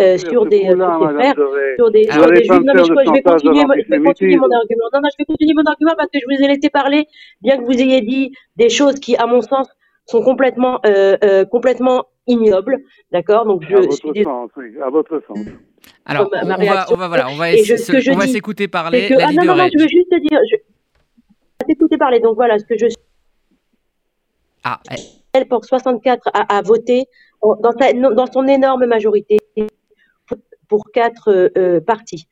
euh, 0.00 0.18
sur 0.18 0.46
des 0.46 0.66
euh, 0.66 0.76
sur 0.76 1.10
frères, 1.12 1.34
sur 1.76 1.90
des, 1.90 2.04
sur 2.04 2.34
juifs. 2.34 2.50
Non, 2.50 2.72
mais 2.74 2.84
je, 2.84 3.12
vais 3.12 3.22
continuer, 3.22 3.62
je 3.86 3.90
vais 3.90 4.02
continuer 4.02 4.36
mon 4.36 4.50
argument. 4.50 4.84
Non, 4.92 5.00
non, 5.02 5.08
je 5.12 5.22
vais 5.22 5.24
continuer 5.24 5.54
mon 5.54 5.64
argument 5.64 5.94
parce 5.96 6.10
que 6.10 6.18
je 6.20 6.24
vous 6.26 6.44
ai 6.44 6.48
laissé 6.48 6.70
parler, 6.70 7.06
bien 7.42 7.58
que 7.58 7.64
vous 7.64 7.80
ayez 7.80 8.00
dit 8.00 8.32
des 8.56 8.68
choses 8.68 8.94
qui, 8.96 9.16
à 9.16 9.26
mon 9.26 9.40
sens, 9.40 9.68
sont 10.06 10.22
complètement, 10.22 10.80
euh, 10.86 11.16
euh, 11.22 11.44
complètement 11.44 12.06
ignobles. 12.26 12.78
D'accord? 13.12 13.44
Donc, 13.44 13.62
je 13.62 13.74
à 13.74 13.82
suis 13.82 13.88
votre 13.88 14.12
désolée. 14.12 14.24
sens, 14.24 14.50
oui, 14.56 14.72
à 14.82 14.90
votre 14.90 15.22
sens. 15.26 15.38
Alors, 16.04 16.30
ma- 16.32 16.58
on, 16.58 16.64
va, 16.64 16.86
on 16.90 16.96
va, 16.96 17.08
voilà, 17.08 17.28
on 17.30 17.36
va, 17.36 17.52
s'écouter 18.26 18.68
parler. 18.68 19.08
que, 19.08 19.14
La 19.14 19.28
ah 19.28 19.32
non, 19.32 19.44
non, 19.44 19.56
non, 19.56 19.68
je 19.72 19.78
veux 19.78 19.88
juste 19.88 20.10
te 20.10 20.18
dire, 20.20 20.40
je, 20.50 20.56
t'écouter 21.66 21.98
parler. 21.98 22.20
Donc 22.20 22.36
voilà, 22.36 22.58
ce 22.58 22.64
que 22.64 22.76
je 22.78 22.86
Ah, 24.64 24.80
eh, 24.90 25.00
elle 25.32 25.46
pour 25.48 25.64
64 25.64 26.28
a, 26.34 26.56
a 26.58 26.62
voté 26.62 27.06
en- 27.40 27.56
dans, 27.56 27.72
sa- 27.72 27.92
non, 27.92 28.10
dans 28.12 28.26
son 28.30 28.46
énorme 28.46 28.86
majorité 28.86 29.38
pour 30.68 30.90
quatre 30.92 31.28
euh, 31.32 31.48
euh, 31.56 31.80
partis 31.80 32.26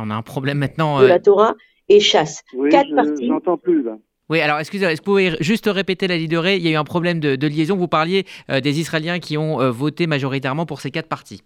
on 0.00 0.10
a 0.10 0.14
un 0.14 0.22
problème 0.22 0.58
maintenant. 0.58 1.00
de 1.00 1.06
euh, 1.06 1.08
la 1.08 1.18
Torah 1.18 1.54
et 1.88 1.98
chasse. 1.98 2.44
Oui, 2.54 2.68
Quatre 2.70 2.86
je- 2.88 3.26
j'entends 3.26 3.58
plus 3.58 3.82
là. 3.82 3.98
Oui, 4.30 4.40
alors 4.40 4.60
excusez-moi, 4.60 4.92
est-ce 4.92 5.00
que 5.00 5.06
vous 5.06 5.12
pouvez 5.12 5.36
juste 5.40 5.66
répéter 5.66 6.06
la 6.06 6.16
leaderée 6.16 6.56
Il 6.56 6.62
y 6.62 6.68
a 6.68 6.70
eu 6.70 6.76
un 6.76 6.84
problème 6.84 7.18
de, 7.18 7.34
de 7.34 7.46
liaison. 7.48 7.74
Vous 7.76 7.88
parliez 7.88 8.24
euh, 8.48 8.60
des 8.60 8.78
Israéliens 8.78 9.18
qui 9.18 9.36
ont 9.36 9.60
euh, 9.60 9.70
voté 9.72 10.06
majoritairement 10.06 10.66
pour 10.66 10.80
ces 10.80 10.90
quatre 10.92 11.08
partis. 11.08 11.42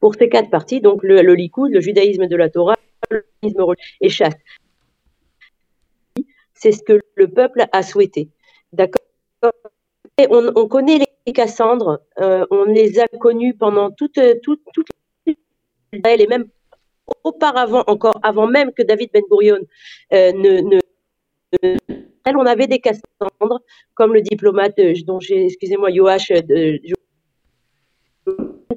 pour 0.00 0.14
ces 0.14 0.30
quatre 0.30 0.48
partis, 0.48 0.80
donc 0.80 1.02
le, 1.02 1.20
le 1.20 1.34
Likoud, 1.34 1.70
le 1.70 1.80
judaïsme 1.82 2.26
de 2.26 2.36
la 2.36 2.48
Torah, 2.48 2.76
le 3.10 3.26
judaïsme 3.42 3.74
et 4.00 4.08
chasse. 4.08 4.34
C'est 6.60 6.72
ce 6.72 6.82
que 6.82 7.00
le 7.16 7.26
peuple 7.28 7.64
a 7.72 7.82
souhaité. 7.82 8.28
D'accord 8.72 9.02
on, 10.30 10.52
on 10.54 10.68
connaît 10.68 10.98
les 11.26 11.32
Cassandres, 11.32 12.00
euh, 12.20 12.44
on 12.50 12.64
les 12.64 12.98
a 13.00 13.08
connus 13.08 13.54
pendant 13.54 13.90
toute, 13.90 14.20
toute, 14.42 14.60
toute 14.74 14.88
et 16.02 16.26
même 16.26 16.44
auparavant, 17.24 17.82
encore 17.86 18.20
avant 18.22 18.46
même 18.46 18.72
que 18.72 18.82
David 18.82 19.10
Ben 19.12 19.22
Gurion 19.30 19.58
euh, 20.12 20.32
ne, 20.32 20.60
ne, 20.60 20.80
ne- 21.62 21.76
on 22.26 22.46
avait 22.46 22.66
des 22.66 22.78
Cassandres, 22.78 23.60
comme 23.94 24.12
le 24.12 24.20
diplomate 24.20 24.78
euh, 24.78 24.92
dont 25.06 25.18
j'ai, 25.18 25.46
excusez-moi, 25.46 25.90
de- 25.90 26.78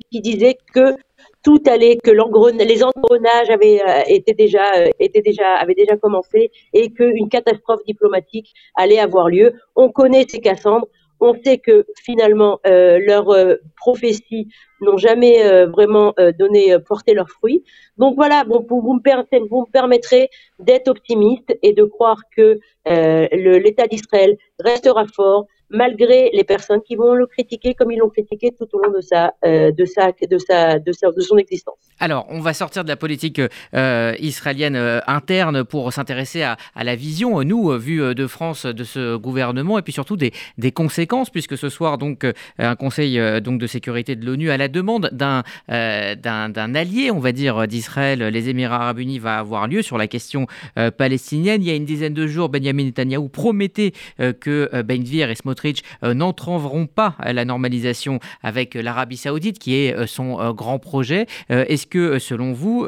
qui 0.10 0.22
disait 0.22 0.58
que 0.74 0.96
tout 1.44 1.62
allait, 1.68 1.98
que 1.98 2.12
les 2.12 2.84
engrenages 2.84 3.50
avaient 3.50 3.82
euh, 3.82 4.02
été 4.08 4.34
déjà, 4.34 4.64
euh, 4.78 4.88
déjà, 5.24 5.56
avaient 5.56 5.76
déjà 5.76 5.98
commencé 5.98 6.52
et 6.74 6.92
qu'une 6.92 7.30
catastrophe 7.30 7.82
diplomatique 7.86 8.54
allait 8.76 9.00
avoir 9.00 9.30
lieu. 9.30 9.54
On 9.76 9.90
connaît 9.92 10.26
ces 10.28 10.40
Cassandres, 10.40 10.88
On 11.20 11.34
sait 11.44 11.58
que 11.58 11.86
finalement, 12.02 12.60
euh, 12.66 13.00
leurs 13.00 13.32
prophéties 13.78 14.48
n'ont 14.82 14.98
jamais 14.98 15.66
vraiment 15.68 16.14
donné, 16.38 16.78
porté 16.80 17.14
leurs 17.14 17.30
fruits. 17.30 17.64
Donc 17.98 18.16
voilà, 18.16 18.44
bon, 18.44 18.66
vous, 18.70 18.94
me, 18.94 19.48
vous 19.50 19.62
me 19.62 19.72
permettrez 19.72 20.30
d'être 20.60 20.90
optimiste 20.90 21.58
et 21.62 21.74
de 21.74 21.84
croire 21.84 22.22
que 22.36 22.60
l'État 22.86 23.88
d'Israël 23.88 24.38
restera 24.60 25.06
fort, 25.06 25.46
malgré 25.74 26.30
les 26.34 26.44
personnes 26.44 26.82
qui 26.82 26.96
vont 26.96 27.14
le 27.14 27.26
critiquer 27.26 27.74
comme 27.74 27.92
ils 27.92 27.98
l'ont 27.98 28.10
critiqué 28.10 28.52
tout 28.58 28.68
au 28.74 28.84
long 28.84 28.92
de 28.92 29.02
sa, 29.02 29.34
euh, 29.46 29.72
de 29.72 29.86
sa, 29.86 30.12
de 30.12 30.38
sa, 30.38 30.80
de 30.80 31.22
son 31.22 31.38
existence. 31.38 31.76
Alors, 32.00 32.26
on 32.30 32.40
va 32.40 32.54
sortir 32.54 32.84
de 32.84 32.90
la 32.90 32.96
politique 32.96 33.42
euh, 33.74 34.16
israélienne 34.20 34.76
euh, 34.76 35.00
interne 35.08 35.64
pour 35.64 35.92
s'intéresser 35.92 36.44
à, 36.44 36.58
la 36.82 36.96
vision, 36.96 37.44
nous, 37.44 37.72
vue 37.78 38.14
de 38.14 38.28
France, 38.28 38.66
de 38.66 38.84
ce 38.84 39.16
gouvernement, 39.16 39.80
et 39.80 39.82
puis 39.82 39.94
surtout 39.94 40.18
des, 40.18 40.32
conséquences, 40.72 41.30
puisque 41.30 41.58
ce 41.58 41.70
soir, 41.70 41.98
donc, 41.98 42.26
un 42.58 42.76
Conseil 42.76 43.20
donc, 43.42 43.60
de 43.60 43.68
sécurité 43.68 44.16
de 44.16 44.26
l'ONU, 44.26 44.50
à 44.50 44.58
la 44.58 44.68
demande 44.68 45.10
d'un 45.12 45.44
d'un 45.68 46.76
allié, 46.76 47.12
on 47.12 47.20
va 47.20 47.32
dire, 47.32 47.68
d'Israël, 47.68 48.20
les 48.24 48.50
Émirats 48.50 48.76
arabes 48.76 49.00
unis, 49.00 49.20
va 49.20 49.38
avoir 49.38 49.68
lieu 49.68 49.82
sur 49.82 49.98
la 49.98 50.08
question 50.08 50.48
palestinienne. 50.98 51.62
Il 51.62 51.68
y 51.68 51.72
a 51.72 51.76
une 51.76 51.86
dizaine 51.86 52.14
de 52.14 52.28
jours, 52.28 52.50
Benjamin 52.50 52.86
Netanyahu 52.86 53.30
promettait 53.30 53.94
que 54.18 54.82
Ben 54.82 55.04
Gvir 55.04 55.30
et 55.30 55.36
Smotrich 55.36 55.63
euh, 56.04 56.14
n'entrevront 56.14 56.88
pas 56.88 57.16
à 57.20 57.34
la 57.34 57.46
normalisation 57.46 58.20
avec 58.42 58.76
l'Arabie 58.76 59.18
saoudite, 59.18 59.60
qui 59.60 59.76
est 59.76 59.96
euh, 59.96 60.06
son 60.06 60.40
euh, 60.40 60.54
grand 60.54 60.80
projet. 60.80 61.26
Est-ce 61.50 61.88
que, 61.88 62.20
selon 62.20 62.54
vous, 62.54 62.86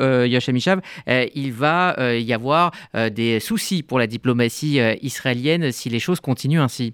Mishav, 0.51 0.81
il 1.07 1.51
va 1.53 1.95
y 2.17 2.33
avoir 2.33 2.71
des 3.11 3.39
soucis 3.39 3.83
pour 3.83 3.99
la 3.99 4.07
diplomatie 4.07 4.79
israélienne 5.01 5.71
si 5.71 5.89
les 5.89 5.99
choses 5.99 6.19
continuent 6.19 6.61
ainsi? 6.61 6.93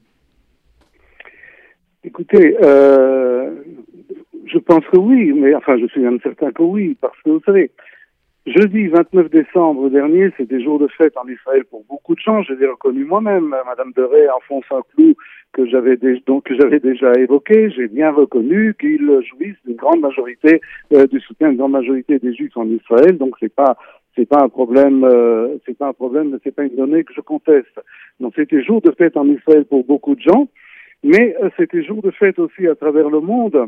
Écoutez, 2.04 2.56
je 2.62 4.58
pense 4.58 4.84
que 4.92 4.98
oui, 4.98 5.34
mais 5.34 5.54
enfin, 5.56 5.78
je 5.80 5.88
suis 5.88 6.02
même 6.02 6.20
certain 6.22 6.52
que 6.52 6.64
oui, 6.64 6.98
parce 7.00 7.20
que 7.24 7.30
vous 7.32 7.42
savez, 7.46 7.72
Jeudi 8.48 8.88
29 8.88 9.30
décembre 9.30 9.90
dernier, 9.90 10.32
c'était 10.36 10.64
jour 10.64 10.80
de 10.80 10.88
fête 10.88 11.16
en 11.16 11.28
Israël 11.28 11.64
pour 11.70 11.86
beaucoup 11.88 12.16
de 12.16 12.20
gens. 12.20 12.42
Je 12.42 12.54
l'ai 12.54 12.66
reconnu 12.66 13.06
moi-même. 13.06 13.54
Madame 13.68 13.92
de 13.96 14.02
Ray 14.02 14.28
enfonce 14.30 14.66
un 14.72 14.82
clou 14.96 15.14
que 15.54 15.68
j'avais 15.68 15.96
donc 16.26 16.46
que 16.46 16.56
j'avais 16.56 16.80
déjà 16.80 17.14
évoqué. 17.14 17.70
J'ai 17.70 17.88
bien 17.88 18.10
reconnu 18.10 18.74
qu'ils 18.80 19.08
jouissent 19.30 19.62
d'une 19.64 19.76
grande 19.76 20.00
majorité 20.00 20.60
euh, 20.92 21.06
du 21.06 21.20
soutien 21.20 21.50
d'une 21.50 21.60
grande 21.60 21.74
majorité 21.74 22.18
des 22.18 22.34
Juifs 22.34 22.58
en 22.58 22.68
Israël. 22.68 23.16
Donc 23.20 23.36
c'est 23.40 23.54
pas 23.54 23.78
c'est 24.16 24.28
pas 24.28 24.42
un 24.42 24.50
problème, 24.50 25.04
euh, 25.04 25.58
c'est 25.68 25.78
pas 25.78 25.90
un 25.90 25.94
problème, 25.94 26.40
c'est 26.44 26.56
pas 26.56 26.64
une 26.64 26.76
donnée 26.76 27.04
que 27.04 27.14
je 27.14 27.22
conteste. 27.22 27.80
Donc 28.20 28.34
c'était 28.36 28.64
jour 28.64 28.82
de 28.82 28.90
fête 28.90 29.18
en 29.18 29.28
Israël 29.28 29.66
pour 29.66 29.86
beaucoup 29.86 30.16
de 30.16 30.22
gens, 30.22 30.48
mais 31.04 31.36
euh, 31.44 31.52
c'était 31.58 31.84
jour 31.84 32.02
de 32.02 32.10
fête 32.10 32.40
aussi 32.40 32.68
à 32.68 32.74
travers 32.74 33.12
le 33.12 33.20
monde 33.20 33.68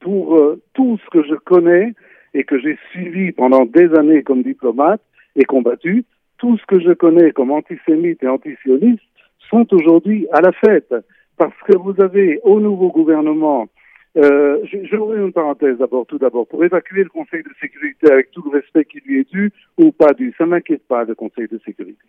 pour 0.00 0.56
tout 0.74 0.98
ce 1.04 1.10
que 1.10 1.22
je 1.22 1.34
connais 1.36 1.92
et 2.34 2.44
que 2.44 2.58
j'ai 2.58 2.78
suivi 2.90 3.32
pendant 3.32 3.64
des 3.64 3.94
années 3.94 4.22
comme 4.22 4.42
diplomate 4.42 5.02
et 5.36 5.44
combattu, 5.44 6.04
tout 6.38 6.56
ce 6.58 6.66
que 6.66 6.80
je 6.80 6.92
connais 6.92 7.32
comme 7.32 7.50
antisémite 7.50 8.22
et 8.22 8.28
antisioniste 8.28 9.02
sont 9.50 9.66
aujourd'hui 9.72 10.26
à 10.32 10.40
la 10.40 10.52
fête. 10.52 10.94
Parce 11.36 11.56
que 11.66 11.76
vous 11.76 11.94
avez 12.00 12.40
au 12.42 12.60
nouveau 12.60 12.90
gouvernement, 12.90 13.68
euh, 14.16 14.58
ouvrir 14.92 15.24
une 15.24 15.32
parenthèse 15.32 15.78
d'abord, 15.78 16.06
tout 16.06 16.18
d'abord, 16.18 16.46
pour 16.46 16.64
évacuer 16.64 17.02
le 17.02 17.08
Conseil 17.08 17.42
de 17.42 17.50
sécurité 17.60 18.12
avec 18.12 18.30
tout 18.30 18.42
le 18.44 18.58
respect 18.58 18.84
qui 18.84 19.00
lui 19.06 19.20
est 19.20 19.30
dû 19.30 19.50
ou 19.78 19.92
pas 19.92 20.12
dû. 20.12 20.34
Ça 20.36 20.46
m'inquiète 20.46 20.86
pas, 20.86 21.04
le 21.04 21.14
Conseil 21.14 21.48
de 21.48 21.58
sécurité. 21.64 22.02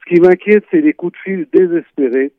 Ce 0.00 0.14
qui 0.14 0.20
m'inquiète, 0.20 0.64
c'est 0.70 0.80
les 0.80 0.94
coups 0.94 1.12
de 1.12 1.18
fil 1.18 1.46
désespérés 1.52 2.32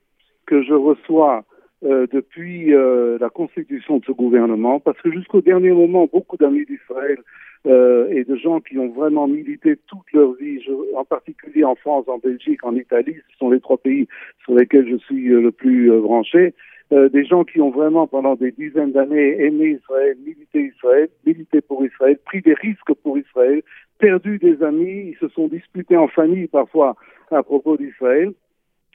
que 0.48 0.64
je 0.64 0.74
reçois 0.74 1.44
euh, 1.84 2.06
depuis 2.12 2.76
euh, 2.76 3.18
la 3.20 3.32
constitution 3.32 3.98
de 3.98 4.06
ce 4.06 4.12
gouvernement, 4.12 4.80
parce 4.80 5.02
que 5.02 5.12
jusqu'au 5.12 5.42
dernier 5.42 5.72
moment, 5.72 6.08
beaucoup 6.12 6.38
d'amis 6.38 6.64
d'Israël 6.66 7.18
euh, 7.66 8.08
et 8.12 8.24
de 8.24 8.36
gens 8.36 8.60
qui 8.60 8.78
ont 8.78 8.90
vraiment 8.90 9.28
milité 9.28 9.78
toute 9.88 10.12
leur 10.14 10.34
vie, 10.34 10.60
en 10.96 11.04
particulier 11.06 11.64
en 11.64 11.74
France, 11.74 12.06
en 12.08 12.20
Belgique, 12.20 12.64
en 12.64 12.76
Italie, 12.76 13.16
ce 13.32 13.38
sont 13.40 13.50
les 13.50 13.60
trois 13.60 13.80
pays 13.80 14.08
sur 14.44 14.54
lesquels 14.54 14.88
je 14.92 14.98
suis 14.98 15.30
le 15.30 15.52
plus 15.52 15.90
branché, 16.02 16.54
des 16.92 17.26
gens 17.26 17.46
qui 17.46 17.60
ont 17.62 17.72
vraiment 17.72 18.06
pendant 18.06 18.36
des 18.36 18.52
dizaines 18.52 18.92
d'années 18.92 19.42
aimé 19.42 19.80
Israël, 19.82 20.18
milité 20.24 20.72
Israël, 20.76 21.08
milité 21.26 21.62
pour 21.62 21.84
Israël, 21.84 22.20
pris 22.26 22.42
des 22.42 22.54
risques 22.54 22.94
pour 23.02 23.18
Israël, 23.18 23.64
perdu 23.98 24.38
des 24.38 24.62
amis, 24.62 25.14
ils 25.14 25.18
se 25.20 25.30
sont 25.30 25.48
disputés 25.48 25.98
en 25.98 26.10
famille 26.10 26.48
parfois 26.48 26.96
à 27.32 27.42
propos 27.42 27.76
d'Israël, 27.76 28.34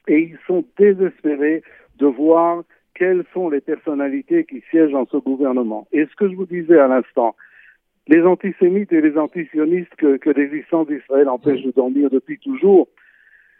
et 0.07 0.19
ils 0.19 0.37
sont 0.47 0.63
désespérés 0.77 1.63
de 1.97 2.05
voir 2.05 2.63
quelles 2.97 3.23
sont 3.33 3.49
les 3.49 3.61
personnalités 3.61 4.43
qui 4.45 4.63
siègent 4.71 4.91
dans 4.91 5.05
ce 5.05 5.17
gouvernement. 5.17 5.87
Et 5.91 6.05
ce 6.05 6.15
que 6.15 6.29
je 6.29 6.35
vous 6.35 6.47
disais 6.47 6.79
à 6.79 6.87
l'instant, 6.87 7.35
les 8.07 8.21
antisémites 8.23 8.91
et 8.91 9.01
les 9.01 9.17
antisionistes 9.17 9.95
que, 9.97 10.17
que 10.17 10.31
l'existence 10.31 10.87
d'Israël 10.87 11.29
empêche 11.29 11.61
de 11.61 11.71
dormir 11.71 12.09
depuis 12.09 12.39
toujours, 12.39 12.87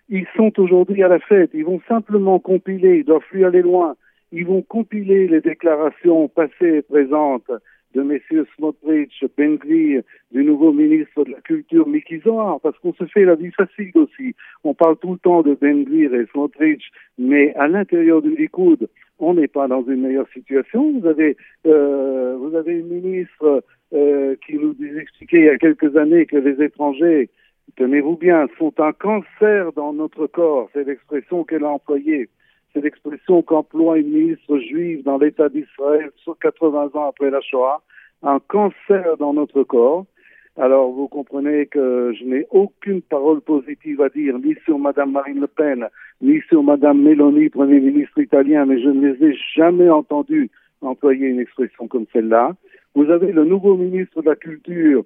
ils 0.10 0.26
sont 0.36 0.58
aujourd'hui 0.60 1.04
à 1.04 1.08
la 1.08 1.20
fête. 1.20 1.52
Ils 1.54 1.66
vont 1.66 1.82
simplement 1.88 2.40
compiler, 2.40 3.00
ils 3.00 3.06
doivent 3.06 3.28
plus 3.30 3.46
aller 3.46 3.62
loin, 3.62 3.96
ils 4.32 4.46
vont 4.46 4.64
compiler 4.64 5.28
les 5.28 5.42
déclarations 5.42 6.30
passées 6.30 6.78
et 6.78 6.82
présentes 6.82 7.52
de 7.94 8.02
messieurs 8.02 8.46
Smotrich, 8.56 9.24
Bengli, 9.38 10.00
du 10.32 10.44
nouveau 10.44 10.72
ministre 10.72 11.24
de 11.24 11.32
la 11.32 11.42
Culture, 11.42 11.88
Miki 11.88 12.20
Zohar, 12.20 12.60
parce 12.62 12.78
qu'on 12.80 12.94
se 12.94 13.06
fait 13.06 13.26
la 13.26 13.36
vie 13.36 13.52
facile 13.52 13.92
aussi. 13.96 14.36
On 14.64 14.74
parle 14.74 14.98
tout 14.98 15.14
le 15.14 15.20
temps 15.20 15.42
de 15.42 15.56
Bengli 15.56 16.04
et 16.04 16.26
Smotrich, 16.32 16.92
mais 17.18 17.54
à 17.56 17.68
l'intérieur 17.68 18.22
du 18.22 18.36
Likoud, 18.36 18.88
on 19.20 19.34
n'est 19.34 19.48
pas 19.48 19.68
dans 19.68 19.84
une 19.84 20.02
meilleure 20.02 20.30
situation. 20.30 21.00
Vous 21.00 21.08
avez, 21.08 21.38
euh, 21.66 22.36
vous 22.38 22.56
avez 22.56 22.74
une 22.74 22.88
ministre 22.88 23.64
euh, 23.94 24.36
qui 24.46 24.56
nous 24.56 24.76
expliquait 25.00 25.40
il 25.40 25.46
y 25.46 25.50
a 25.50 25.58
quelques 25.58 25.96
années 25.98 26.26
que 26.26 26.38
les 26.38 26.64
étrangers, 26.64 27.30
tenez-vous 27.76 28.18
bien, 28.18 28.48
sont 28.58 28.74
un 28.80 28.94
cancer 28.94 29.72
dans 29.74 29.94
notre 29.94 30.28
corps. 30.28 30.70
C'est 30.74 30.86
l'expression 30.86 31.44
qu'elle 31.44 31.64
a 31.64 31.70
employée. 31.70 32.30
C'est 32.74 32.82
l'expression 32.82 33.42
qu'emploie 33.42 33.98
une 33.98 34.12
ministre 34.12 34.60
juive 34.60 35.04
dans 35.04 35.18
l'État 35.18 35.50
d'Israël 35.50 36.12
80 36.42 36.92
ans 36.94 37.08
après 37.10 37.30
la 37.30 37.42
Shoah. 37.42 37.82
Un 38.24 38.40
cancer 38.40 39.18
dans 39.18 39.34
notre 39.34 39.64
corps. 39.64 40.06
Alors, 40.60 40.92
vous 40.92 41.08
comprenez 41.08 41.68
que 41.68 42.14
je 42.20 42.26
n'ai 42.26 42.48
aucune 42.50 43.04
parole 43.04 43.42
positive 43.42 44.02
à 44.02 44.10
dire, 44.10 44.40
ni 44.40 44.56
sur 44.66 44.80
Madame 44.80 45.12
Marine 45.12 45.40
Le 45.40 45.48
Pen, 45.48 45.88
ni 46.22 46.42
sur 46.50 46.64
Madame 46.64 47.02
Meloni, 47.02 47.50
Premier 47.50 47.80
ministre 47.80 48.20
italien, 48.20 48.66
mais 48.66 48.82
je 48.82 48.90
ne 48.90 49.08
les 49.08 49.30
ai 49.30 49.38
jamais 49.56 49.90
entendus 49.90 50.50
employer 50.82 51.28
une 51.28 51.40
expression 51.40 51.88
comme 51.88 52.06
celle-là. 52.14 52.56
Vous 52.96 53.10
avez 53.10 53.32
le 53.32 53.46
nouveau 53.46 53.76
ministre 53.76 54.22
de 54.22 54.30
la 54.30 54.36
Culture 54.36 55.04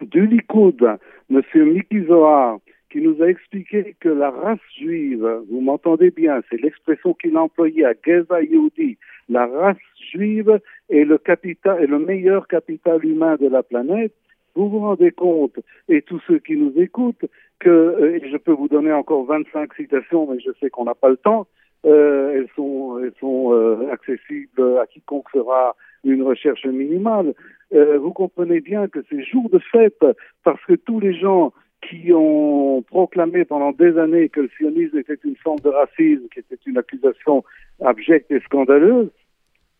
du 0.00 0.26
Likoud, 0.26 0.98
Monsieur 1.28 1.64
Miki 1.64 2.04
Zohar, 2.04 2.58
qui 2.90 3.00
nous 3.00 3.22
a 3.22 3.26
expliqué 3.26 3.96
que 4.00 4.08
la 4.08 4.30
race 4.30 4.58
juive, 4.78 5.28
vous 5.50 5.60
m'entendez 5.60 6.10
bien, 6.10 6.40
c'est 6.48 6.60
l'expression 6.60 7.12
qu'il 7.14 7.36
a 7.36 7.42
employée 7.42 7.84
à 7.84 7.92
Geza 7.92 8.42
Yehudi, 8.42 8.96
la 9.28 9.46
race 9.46 9.76
juive 10.12 10.60
est 10.88 11.04
le 11.04 11.18
capital, 11.18 11.82
est 11.82 11.86
le 11.86 11.98
meilleur 11.98 12.48
capital 12.48 13.04
humain 13.04 13.36
de 13.36 13.48
la 13.48 13.62
planète, 13.62 14.14
vous 14.58 14.68
vous 14.68 14.80
rendez 14.80 15.12
compte, 15.12 15.60
et 15.88 16.02
tous 16.02 16.20
ceux 16.26 16.40
qui 16.40 16.56
nous 16.56 16.72
écoutent, 16.76 17.24
que, 17.60 17.68
euh, 17.68 18.16
et 18.16 18.28
je 18.28 18.36
peux 18.36 18.52
vous 18.52 18.66
donner 18.68 18.92
encore 18.92 19.24
25 19.24 19.72
citations, 19.74 20.26
mais 20.26 20.40
je 20.40 20.50
sais 20.58 20.68
qu'on 20.68 20.84
n'a 20.84 20.96
pas 20.96 21.10
le 21.10 21.16
temps, 21.16 21.46
euh, 21.86 22.32
elles 22.34 22.48
sont, 22.56 22.98
elles 23.00 23.14
sont 23.20 23.52
euh, 23.52 23.88
accessibles 23.92 24.78
à 24.82 24.86
quiconque 24.86 25.30
fera 25.30 25.76
une 26.02 26.22
recherche 26.22 26.64
minimale. 26.66 27.34
Vous 27.70 28.12
comprenez 28.12 28.60
bien 28.60 28.88
que 28.88 29.00
c'est 29.10 29.22
jour 29.22 29.50
de 29.50 29.58
fête 29.58 30.02
parce 30.42 30.64
que 30.64 30.72
tous 30.72 31.00
les 31.00 31.12
gens 31.12 31.52
qui 31.86 32.12
ont 32.14 32.82
proclamé 32.82 33.44
pendant 33.44 33.72
des 33.72 33.98
années 33.98 34.30
que 34.30 34.40
le 34.40 34.48
sionisme 34.56 34.98
était 34.98 35.18
une 35.22 35.36
forme 35.36 35.60
de 35.60 35.68
racisme, 35.68 36.28
qui 36.32 36.40
était 36.40 36.58
une 36.66 36.78
accusation 36.78 37.44
abjecte 37.84 38.30
et 38.30 38.40
scandaleuse, 38.40 39.10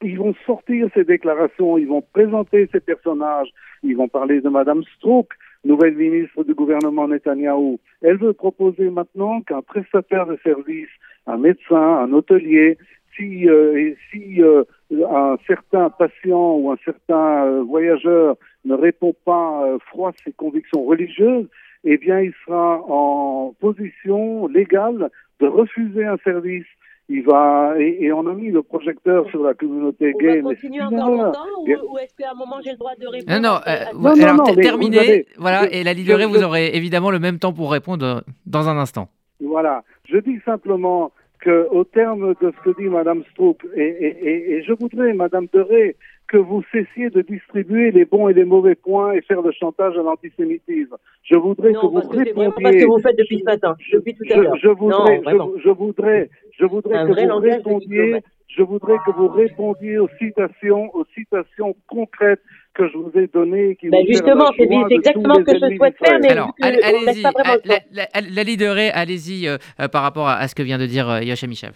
ils 0.03 0.19
vont 0.19 0.35
sortir 0.47 0.89
ces 0.95 1.05
déclarations, 1.05 1.79
ils 1.79 1.89
vont 1.89 2.03
présenter 2.13 2.69
ces 2.73 2.81
personnages, 2.81 3.49
ils 3.83 3.97
vont 3.97 4.09
parler 4.09 4.41
de 4.41 4.49
Madame 4.49 4.83
Strouk, 4.97 5.29
nouvelle 5.65 5.97
ministre 5.97 6.45
du 6.45 6.55
gouvernement 6.55 7.09
Netanyahou. 7.09 7.81
Elle 8.03 8.19
veut 8.19 8.33
proposer 8.33 8.91
maintenant 8.91 9.41
qu'un 9.43 9.63
prestataire 9.63 10.27
de 10.27 10.39
service, 10.43 10.89
un 11.27 11.37
médecin, 11.37 11.77
un 11.77 12.13
hôtelier, 12.13 12.79
si, 13.17 13.49
euh, 13.49 13.95
si 14.11 14.43
euh, 14.43 14.65
un 14.93 15.37
certain 15.47 15.91
patient 15.91 16.55
ou 16.57 16.71
un 16.71 16.79
certain 16.85 17.47
euh, 17.47 17.63
voyageur 17.63 18.37
ne 18.65 18.75
répond 18.75 19.15
pas 19.25 19.77
froid 19.87 20.11
à 20.11 20.23
ses 20.25 20.33
convictions 20.33 20.85
religieuses, 20.85 21.49
eh 21.85 21.97
bien, 21.97 22.21
il 22.21 22.33
sera 22.45 22.81
en 22.89 23.55
position 23.61 24.47
légale 24.49 25.11
de 25.41 25.47
refuser 25.47 26.05
un 26.05 26.17
service 26.19 26.67
il 27.09 27.23
va 27.23 27.75
et, 27.79 28.13
on 28.13 28.27
a 28.27 28.35
mis 28.35 28.51
le 28.51 28.63
projecteur 28.63 29.29
sur 29.31 29.43
la 29.43 29.55
communauté 29.55 30.13
on 30.15 30.19
gay. 30.19 30.41
Va 30.41 30.55
continuer 30.55 30.83
encore 30.83 31.11
longtemps 31.11 31.47
ou, 31.67 31.99
est-ce 31.99 32.15
qu'à 32.15 32.33
un 32.33 32.35
moment 32.35 32.57
j'ai 32.63 32.73
le 32.73 32.77
droit 32.77 32.95
de 33.01 33.07
répondre 33.07 33.41
Non, 33.41 33.49
non, 33.49 33.61
euh, 33.67 34.23
alors 34.23 34.55
terminé, 34.55 35.27
voilà, 35.39 35.71
et 35.73 35.85
la 35.85 35.95
ligne 35.95 36.27
vous 36.27 36.43
aurez 36.43 36.69
évidemment 36.75 37.11
le 37.11 37.19
même 37.19 37.39
temps 37.39 37.53
pour 37.53 37.73
répondre 37.73 38.25
dans 38.47 38.69
un 38.69 38.77
instant. 38.77 39.09
Voilà, 39.41 39.85
je 40.05 40.19
dis 40.19 40.39
simplement 40.45 41.13
qu'au 41.43 41.85
terme 41.85 42.35
de 42.41 42.53
ce 42.53 42.71
que 42.71 42.81
dit 42.81 42.89
Madame 42.89 43.23
Stroop, 43.33 43.63
et, 43.75 43.83
et, 43.83 44.53
et, 44.53 44.63
je 44.63 44.73
voudrais, 44.73 45.13
Madame 45.13 45.47
Deré, 45.53 45.97
que 46.27 46.37
vous 46.37 46.63
cessiez 46.71 47.09
de 47.11 47.23
distribuer 47.23 47.91
les 47.91 48.05
bons 48.05 48.29
et 48.29 48.35
les 48.35 48.45
mauvais 48.45 48.75
points 48.75 49.13
et 49.13 49.23
faire 49.23 49.41
le 49.41 49.51
chantage 49.53 49.97
à 49.97 50.03
l'antisémitisme. 50.03 50.97
Je 51.23 51.37
voudrais 51.37 51.73
que 51.73 51.79
vous 51.79 51.95
répondiez. 51.95 52.35
C'est 52.35 52.63
pas 52.63 52.73
ce 52.73 52.77
que 52.79 52.87
vous 52.87 52.99
faites 53.01 53.19
depuis 53.19 53.39
ce 53.39 53.45
matin, 53.45 53.77
depuis 53.93 54.15
tout 54.15 54.25
à 54.31 54.37
l'heure. 54.37 54.57
Je, 54.57 54.69
voudrais, 54.69 55.23
je, 55.25 55.71
voudrais, 55.71 56.31
je 56.59 56.65
voudrais 56.67 57.07
que 57.07 57.31
vous 57.33 57.39
répondiez. 57.39 58.21
Je 58.49 58.63
voudrais 58.63 58.97
que 59.05 59.11
vous 59.13 59.29
répondiez 59.29 59.99
aux 59.99 60.09
citations, 60.19 60.91
aux 60.95 61.05
citations 61.15 61.77
concrètes 61.87 62.41
que 62.75 62.89
je 62.89 62.97
vous 62.97 63.13
ai 63.15 63.27
données. 63.27 63.77
Qui 63.77 63.91
ben 63.91 64.05
justement, 64.07 64.51
c'est 64.57 64.69
exactement 64.91 65.35
ce 65.35 65.41
que 65.43 65.55
je 65.55 65.77
souhaite 65.77 65.97
faire, 65.99 66.19
mais 66.21 66.31
Alors, 66.31 66.55
allez-y, 66.63 67.23
la, 67.23 67.79
la, 67.93 68.07
la, 68.21 68.43
leader, 68.43 68.77
allez-y 68.95 69.47
euh, 69.47 69.59
euh, 69.81 69.89
par 69.89 70.03
rapport 70.03 70.29
à, 70.29 70.49
ce 70.49 70.55
que 70.55 70.63
vient 70.63 70.79
de 70.79 70.87
dire 70.87 71.09
euh, 71.11 71.21
Yoshua 71.23 71.47
Michav. 71.47 71.73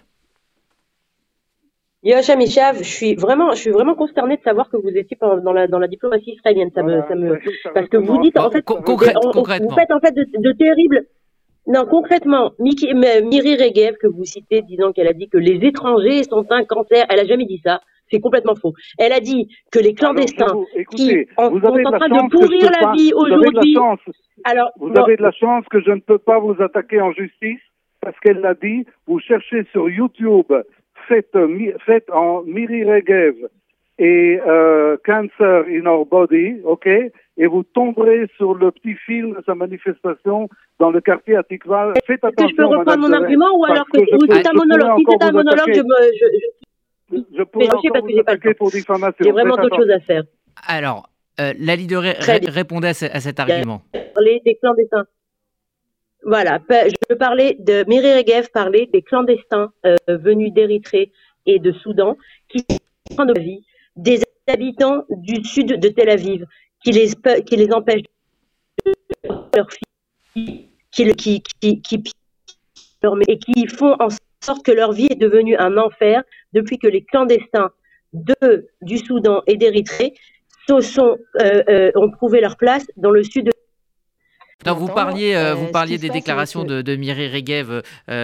Michav, 2.03 2.77
je 2.79 2.83
suis 2.83 3.15
vraiment, 3.15 3.51
je 3.51 3.59
suis 3.59 3.71
vraiment 3.71 3.95
consterné 3.95 4.37
de 4.37 4.41
savoir 4.41 4.69
que 4.69 4.77
vous 4.77 4.89
étiez 4.89 5.17
dans 5.21 5.53
la, 5.53 5.67
dans 5.67 5.79
la 5.79 5.87
diplomatie 5.87 6.31
israélienne. 6.31 6.71
Ça 6.73 6.81
me, 6.83 7.01
ça 7.07 7.15
me, 7.15 7.39
parce 7.73 7.87
que 7.87 7.97
vous 7.97 8.19
dites, 8.21 8.37
en 8.37 8.49
fait, 8.49 8.63
concrètement, 8.63 9.31
vous 9.33 9.69
faites 9.75 9.91
en 9.91 9.99
fait 9.99 10.11
de, 10.11 10.25
de 10.37 10.51
terribles, 10.53 11.05
non, 11.65 11.85
concrètement, 11.85 12.51
Miri 12.59 13.55
Regev, 13.55 13.95
que 14.01 14.07
vous 14.07 14.25
citez, 14.25 14.61
disant 14.61 14.91
qu'elle 14.91 15.07
a 15.07 15.13
dit 15.13 15.29
que 15.29 15.37
les 15.37 15.65
étrangers 15.65 16.23
sont 16.23 16.45
un 16.49 16.65
cancer, 16.65 17.05
elle 17.09 17.19
a 17.19 17.25
jamais 17.25 17.45
dit 17.45 17.61
ça. 17.63 17.79
C'est 18.11 18.19
complètement 18.19 18.55
faux. 18.55 18.73
Elle 18.99 19.13
a 19.13 19.21
dit 19.21 19.47
que 19.71 19.79
les 19.79 19.93
clandestins 19.93 20.53
qui 20.91 21.25
sont 21.37 21.43
en 21.43 21.59
train 21.59 22.09
de 22.09 22.29
pourrir 22.29 22.69
la 22.81 22.91
vie 22.91 23.13
aujourd'hui. 23.13 23.77
Alors, 24.43 24.71
vous 24.77 24.91
avez 24.97 25.15
de 25.15 25.23
la 25.23 25.31
chance 25.31 25.65
que 25.71 25.81
je 25.81 25.91
ne 25.91 26.01
peux 26.01 26.17
pas 26.17 26.37
vous 26.37 26.61
attaquer 26.61 26.99
en 26.99 27.11
justice 27.13 27.61
parce 28.01 28.19
qu'elle 28.19 28.41
l'a 28.41 28.53
dit. 28.55 28.85
Vous 29.07 29.19
cherchez 29.19 29.63
sur 29.71 29.89
YouTube, 29.89 30.51
faites, 31.07 31.35
faites 31.85 32.09
en 32.11 32.43
Miri 32.43 32.83
Regev 32.83 33.35
et 33.99 34.39
euh, 34.45 34.97
Cancer 35.05 35.65
in 35.69 35.85
Our 35.85 36.05
Body, 36.05 36.61
ok? 36.63 36.87
Et 36.87 37.47
vous 37.47 37.63
tomberez 37.63 38.27
sur 38.37 38.53
le 38.53 38.71
petit 38.71 38.95
film 38.95 39.35
de 39.35 39.43
sa 39.45 39.55
manifestation 39.55 40.49
dans 40.79 40.91
le 40.91 41.01
quartier. 41.01 41.37
Faites 41.49 41.61
attention. 41.67 41.93
Est-ce 41.95 42.43
que 42.43 42.49
je 42.49 42.55
peux 42.55 42.65
reprendre 42.65 43.07
mon 43.07 43.13
argument 43.13 43.57
ou 43.57 43.65
alors 43.65 43.85
que, 43.85 43.99
que 43.99 44.35
c'est 44.35 44.47
un 44.47 44.53
monologue 44.53 44.97
Si 44.97 45.05
c'est 45.09 45.23
un 45.23 45.31
monologue, 45.31 45.73
je 45.73 45.81
me. 45.81 45.95
Je, 46.13 47.17
je, 47.17 47.37
je 47.37 47.43
pourrais 47.43 47.67
encore 47.67 47.81
parce 47.93 48.05
que 48.05 48.13
j'ai 48.15 48.23
pas 48.23 48.35
le 48.35 48.53
pour 48.53 48.71
diffamation. 48.71 49.23
J'ai 49.23 49.31
vraiment 49.31 49.55
d'autres 49.55 49.75
choses 49.75 49.89
à 49.89 49.99
faire. 49.99 50.23
Alors, 50.67 51.09
euh, 51.39 51.53
la 51.59 51.75
leader 51.75 52.03
répondait 52.47 52.89
à, 52.89 52.93
ce, 52.93 53.05
à, 53.05 53.19
cet 53.19 53.39
argument. 53.39 53.81
Parler 54.13 54.41
des 54.45 54.55
clandestins. 54.55 55.05
Voilà, 56.25 56.59
je 56.69 57.15
parlais 57.15 57.57
de 57.59 57.83
Miri 57.87 58.13
Regev 58.13 58.49
parler 58.53 58.89
des 58.93 59.01
clandestins 59.01 59.71
euh, 59.85 59.95
venus 60.07 60.53
d'Érythrée 60.53 61.11
et 61.45 61.59
de 61.59 61.73
Soudan 61.73 62.17
qui 62.47 62.65
prennent 63.15 63.27
de 63.27 63.33
la 63.33 63.41
vie 63.41 63.65
des 63.95 64.21
habitants 64.47 65.05
du 65.09 65.43
sud 65.43 65.79
de 65.79 65.87
Tel 65.89 66.09
Aviv 66.09 66.45
qui 66.83 66.91
les, 66.91 67.09
qui 67.45 67.55
les 67.55 67.71
empêche 67.71 68.03
de 68.85 68.91
leur 69.55 69.67
fille, 69.71 70.69
qui, 70.91 71.11
qui, 71.15 71.41
qui, 71.41 71.81
qui, 71.81 72.03
et 73.27 73.37
qui 73.39 73.67
font 73.67 73.95
en 73.99 74.07
sorte 74.41 74.65
que 74.65 74.71
leur 74.71 74.91
vie 74.91 75.07
est 75.09 75.19
devenue 75.19 75.55
un 75.57 75.77
enfer 75.77 76.23
depuis 76.53 76.77
que 76.77 76.87
les 76.87 77.03
clandestins 77.03 77.71
de, 78.13 78.67
du 78.81 78.97
Soudan 78.97 79.41
et 79.47 79.57
d'Érythrée 79.57 80.13
euh, 80.69 81.13
euh, 81.41 81.91
ont 81.95 82.09
trouvé 82.11 82.39
leur 82.39 82.55
place 82.57 82.85
dans 82.95 83.11
le 83.11 83.23
sud 83.23 83.45
de 83.47 83.51
vous 84.71 84.87
parliez, 84.87 85.35
euh, 85.35 85.53
vous 85.53 85.67
parliez 85.67 85.97
des 85.97 86.09
déclarations 86.09 86.63
de, 86.63 86.81
de 86.81 86.95
Mireille 86.95 87.29
Regev 87.29 87.81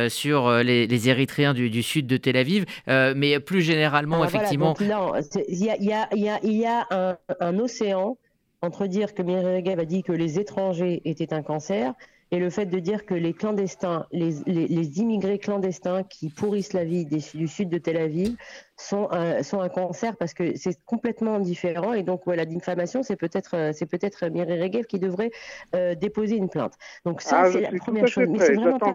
sur 0.10 0.52
les, 0.64 0.88
les, 0.88 1.10
Érythréens 1.10 1.54
du, 1.54 1.70
du, 1.70 1.84
sud 1.84 2.08
de 2.08 2.18
Tel 2.18 2.38
Aviv, 2.38 2.66
mais 2.88 3.40
plus 3.40 3.62
généralement, 3.62 4.24
effectivement. 4.24 4.76
non, 4.82 5.14
il 5.48 5.64
y 5.64 5.70
a, 5.70 5.78
y 5.78 5.92
a, 5.92 6.08
y 6.16 6.30
a, 6.30 6.40
y 6.44 6.66
a 6.66 6.88
un, 6.92 7.18
un, 7.40 7.60
océan 7.60 8.18
entre 8.62 8.88
dire 8.88 9.14
que 9.14 9.22
Mireille 9.22 9.70
a 9.70 9.86
dit 9.86 10.04
que 10.04 10.12
les 10.12 10.40
étrangers 10.40 11.02
étaient 11.06 11.34
un 11.34 11.44
cancer 11.44 11.94
et 12.32 12.40
le 12.40 12.50
fait 12.50 12.66
de 12.66 12.80
dire 12.80 13.06
que 13.06 13.14
les 13.14 13.34
clandestins, 13.34 14.06
les, 14.12 14.32
les, 14.46 15.00
immigrés 15.00 15.40
clandestins 15.40 16.04
qui 16.04 16.30
pourrissent 16.30 16.74
la 16.74 16.84
vie 16.84 17.06
du 17.06 17.48
sud 17.48 17.70
de 17.70 17.78
Tel 17.78 17.98
Aviv 17.98 18.36
sont 18.78 19.08
un, 19.12 19.42
sont 19.44 19.62
un 19.62 19.70
cancer 19.70 20.16
parce 20.16 20.34
que 20.34 20.56
c'est 20.56 20.78
complètement 20.86 21.40
différent 21.40 21.94
et 21.94 22.04
donc 22.04 22.22
voilà, 22.26 22.44
la 22.44 22.46
diffamation 22.46 23.04
c'est 23.04 23.16
peut-être 23.16 23.72
c'est 23.74 23.86
peut-être 23.88 24.28
Mireille 24.28 24.62
Regev 24.62 24.86
qui 24.86 25.00
devrait 25.00 25.32
euh, 25.76 25.96
déposer 25.96 26.36
une 26.36 26.50
plainte. 26.50 26.74
Donc 27.06 27.22
ça 27.22 27.42
ah, 27.42 27.52
c'est 27.52 27.62
la 27.62 27.72
première 27.72 28.08
chose, 28.08 28.28
mais 28.30 28.40
c'est 28.40 28.54
vraiment 28.54 28.80
pas 28.80 28.94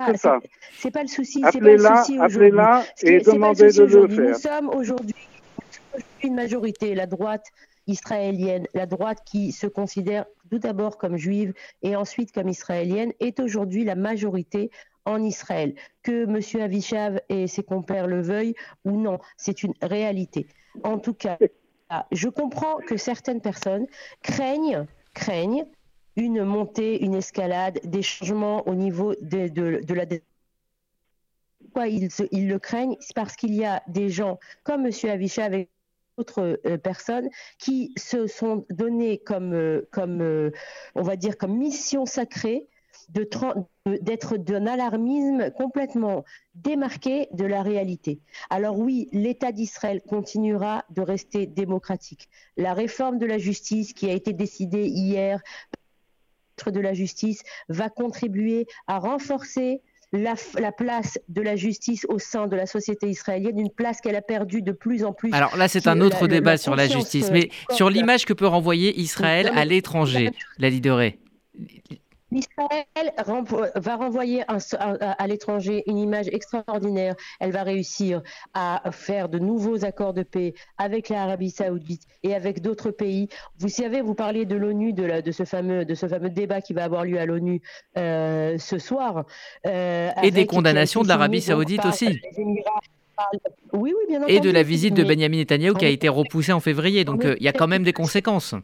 c'est 0.78 0.90
pas 0.90 1.02
le 1.02 1.08
souci, 1.08 1.42
c'est 1.52 1.60
pas 1.60 1.72
le 1.72 1.78
souci 1.78 2.18
aujourd'hui. 2.18 2.52
et 3.02 3.18
demandez 3.18 3.72
de 3.72 3.82
le 3.82 4.08
faire. 4.08 4.28
Nous 4.28 4.34
sommes 4.34 4.68
aujourd'hui 4.68 5.14
une 6.24 6.34
majorité, 6.34 6.94
la 6.94 7.06
droite 7.06 7.46
israélienne, 7.86 8.66
la 8.74 8.86
droite 8.86 9.18
qui 9.24 9.52
se 9.52 9.66
considère 9.66 10.24
tout 10.50 10.58
d'abord 10.58 10.98
comme 10.98 11.16
juive 11.16 11.52
et 11.82 11.96
ensuite 11.96 12.32
comme 12.32 12.48
israélienne, 12.48 13.12
est 13.20 13.40
aujourd'hui 13.40 13.84
la 13.84 13.94
majorité 13.94 14.70
en 15.04 15.22
Israël. 15.22 15.74
Que 16.02 16.24
M. 16.24 16.62
Avishav 16.62 17.20
et 17.28 17.46
ses 17.46 17.62
compères 17.62 18.06
le 18.06 18.22
veuillent 18.22 18.54
ou 18.84 18.92
non, 18.92 19.18
c'est 19.36 19.62
une 19.62 19.74
réalité. 19.82 20.46
En 20.82 20.98
tout 20.98 21.14
cas, 21.14 21.38
je 22.10 22.28
comprends 22.28 22.78
que 22.78 22.96
certaines 22.96 23.40
personnes 23.40 23.86
craignent, 24.22 24.86
une 26.16 26.44
montée, 26.44 27.04
une 27.04 27.14
escalade, 27.14 27.80
des 27.84 28.02
changements 28.02 28.66
au 28.68 28.74
niveau 28.74 29.14
de, 29.20 29.48
de, 29.48 29.94
la 29.94 30.06
pourquoi 31.60 31.88
ils, 31.88 32.08
le 32.48 32.58
craignent? 32.58 32.96
C'est 33.00 33.16
parce 33.16 33.34
qu'il 33.34 33.52
y 33.52 33.64
a 33.64 33.82
des 33.88 34.08
gens 34.08 34.38
comme 34.62 34.86
M. 34.86 34.92
Avishav 35.10 35.66
d'autres 36.16 36.60
euh, 36.66 36.78
personnes 36.78 37.28
qui 37.58 37.92
se 37.96 38.26
sont 38.26 38.66
données 38.70 39.18
comme, 39.18 39.52
euh, 39.52 39.88
comme 39.90 40.20
euh, 40.20 40.50
on 40.94 41.02
va 41.02 41.16
dire, 41.16 41.36
comme 41.36 41.56
mission 41.56 42.06
sacrée 42.06 42.68
d'être 43.10 44.36
d'un 44.38 44.66
alarmisme 44.66 45.50
complètement 45.50 46.24
démarqué 46.54 47.28
de 47.32 47.44
la 47.44 47.62
réalité. 47.62 48.20
Alors 48.48 48.78
oui, 48.78 49.10
l'État 49.12 49.52
d'Israël 49.52 50.00
continuera 50.00 50.86
de 50.88 51.02
rester 51.02 51.46
démocratique. 51.46 52.30
La 52.56 52.72
réforme 52.72 53.18
de 53.18 53.26
la 53.26 53.36
justice 53.36 53.92
qui 53.92 54.08
a 54.08 54.14
été 54.14 54.32
décidée 54.32 54.86
hier 54.86 55.42
de 56.66 56.80
la 56.80 56.94
justice 56.94 57.42
va 57.68 57.90
contribuer 57.90 58.66
à 58.86 58.98
renforcer 58.98 59.82
la, 60.16 60.72
place 60.72 61.18
de 61.28 61.42
la 61.42 61.56
justice 61.56 62.06
au 62.08 62.18
sein 62.18 62.46
de 62.46 62.56
la 62.56 62.66
société 62.66 63.08
israélienne, 63.08 63.58
une 63.58 63.70
place 63.70 64.00
qu'elle 64.00 64.16
a 64.16 64.22
perdue 64.22 64.62
de 64.62 64.72
plus 64.72 65.04
en 65.04 65.12
plus. 65.12 65.32
Alors 65.32 65.56
là, 65.56 65.68
c'est 65.68 65.86
un 65.86 66.00
autre 66.00 66.26
débat 66.26 66.56
sur 66.56 66.76
la 66.76 66.86
justice, 66.86 67.30
mais 67.30 67.50
sur 67.70 67.90
l'image 67.90 68.24
que 68.24 68.32
peut 68.32 68.46
renvoyer 68.46 68.98
Israël 68.98 69.50
à 69.54 69.64
l'étranger, 69.64 70.30
la 70.58 70.70
leaderée. 70.70 71.18
Israël 72.34 73.12
va 73.76 73.96
renvoyer 73.96 74.44
à 74.46 75.26
l'étranger 75.26 75.82
une 75.86 75.98
image 75.98 76.26
extraordinaire. 76.28 77.14
Elle 77.40 77.52
va 77.52 77.62
réussir 77.62 78.22
à 78.54 78.82
faire 78.90 79.28
de 79.28 79.38
nouveaux 79.38 79.84
accords 79.84 80.14
de 80.14 80.22
paix 80.22 80.54
avec 80.78 81.08
l'Arabie 81.08 81.50
saoudite 81.50 82.02
et 82.22 82.34
avec 82.34 82.60
d'autres 82.60 82.90
pays. 82.90 83.28
Vous 83.58 83.68
savez, 83.68 84.00
vous 84.00 84.14
parliez 84.14 84.44
de 84.44 84.56
l'ONU, 84.56 84.92
de, 84.92 85.30
ce 85.30 85.44
fameux, 85.44 85.84
de 85.84 85.94
ce 85.94 86.08
fameux 86.08 86.30
débat 86.30 86.60
qui 86.60 86.72
va 86.72 86.84
avoir 86.84 87.04
lieu 87.04 87.18
à 87.18 87.26
l'ONU 87.26 87.62
euh, 87.96 88.58
ce 88.58 88.78
soir. 88.78 89.24
Euh, 89.66 90.10
et 90.22 90.30
des 90.30 90.46
condamnations 90.46 91.02
de 91.02 91.08
l'Arabie 91.08 91.40
saoudite 91.40 91.84
aussi. 91.84 92.20
Oui, 93.72 93.92
oui, 93.96 94.04
bien 94.08 94.26
Et 94.26 94.40
de 94.40 94.50
la 94.50 94.62
visite 94.62 94.94
de 94.94 95.04
Benjamin 95.04 95.36
Netanyahu 95.36 95.74
qui 95.74 95.84
a 95.84 95.88
été 95.88 96.08
repoussée 96.08 96.52
en 96.52 96.60
février. 96.60 97.04
Donc 97.04 97.24
euh, 97.24 97.36
il 97.38 97.44
y 97.44 97.48
a 97.48 97.52
quand 97.52 97.68
même 97.68 97.84
des 97.84 97.92
conséquences. 97.92 98.54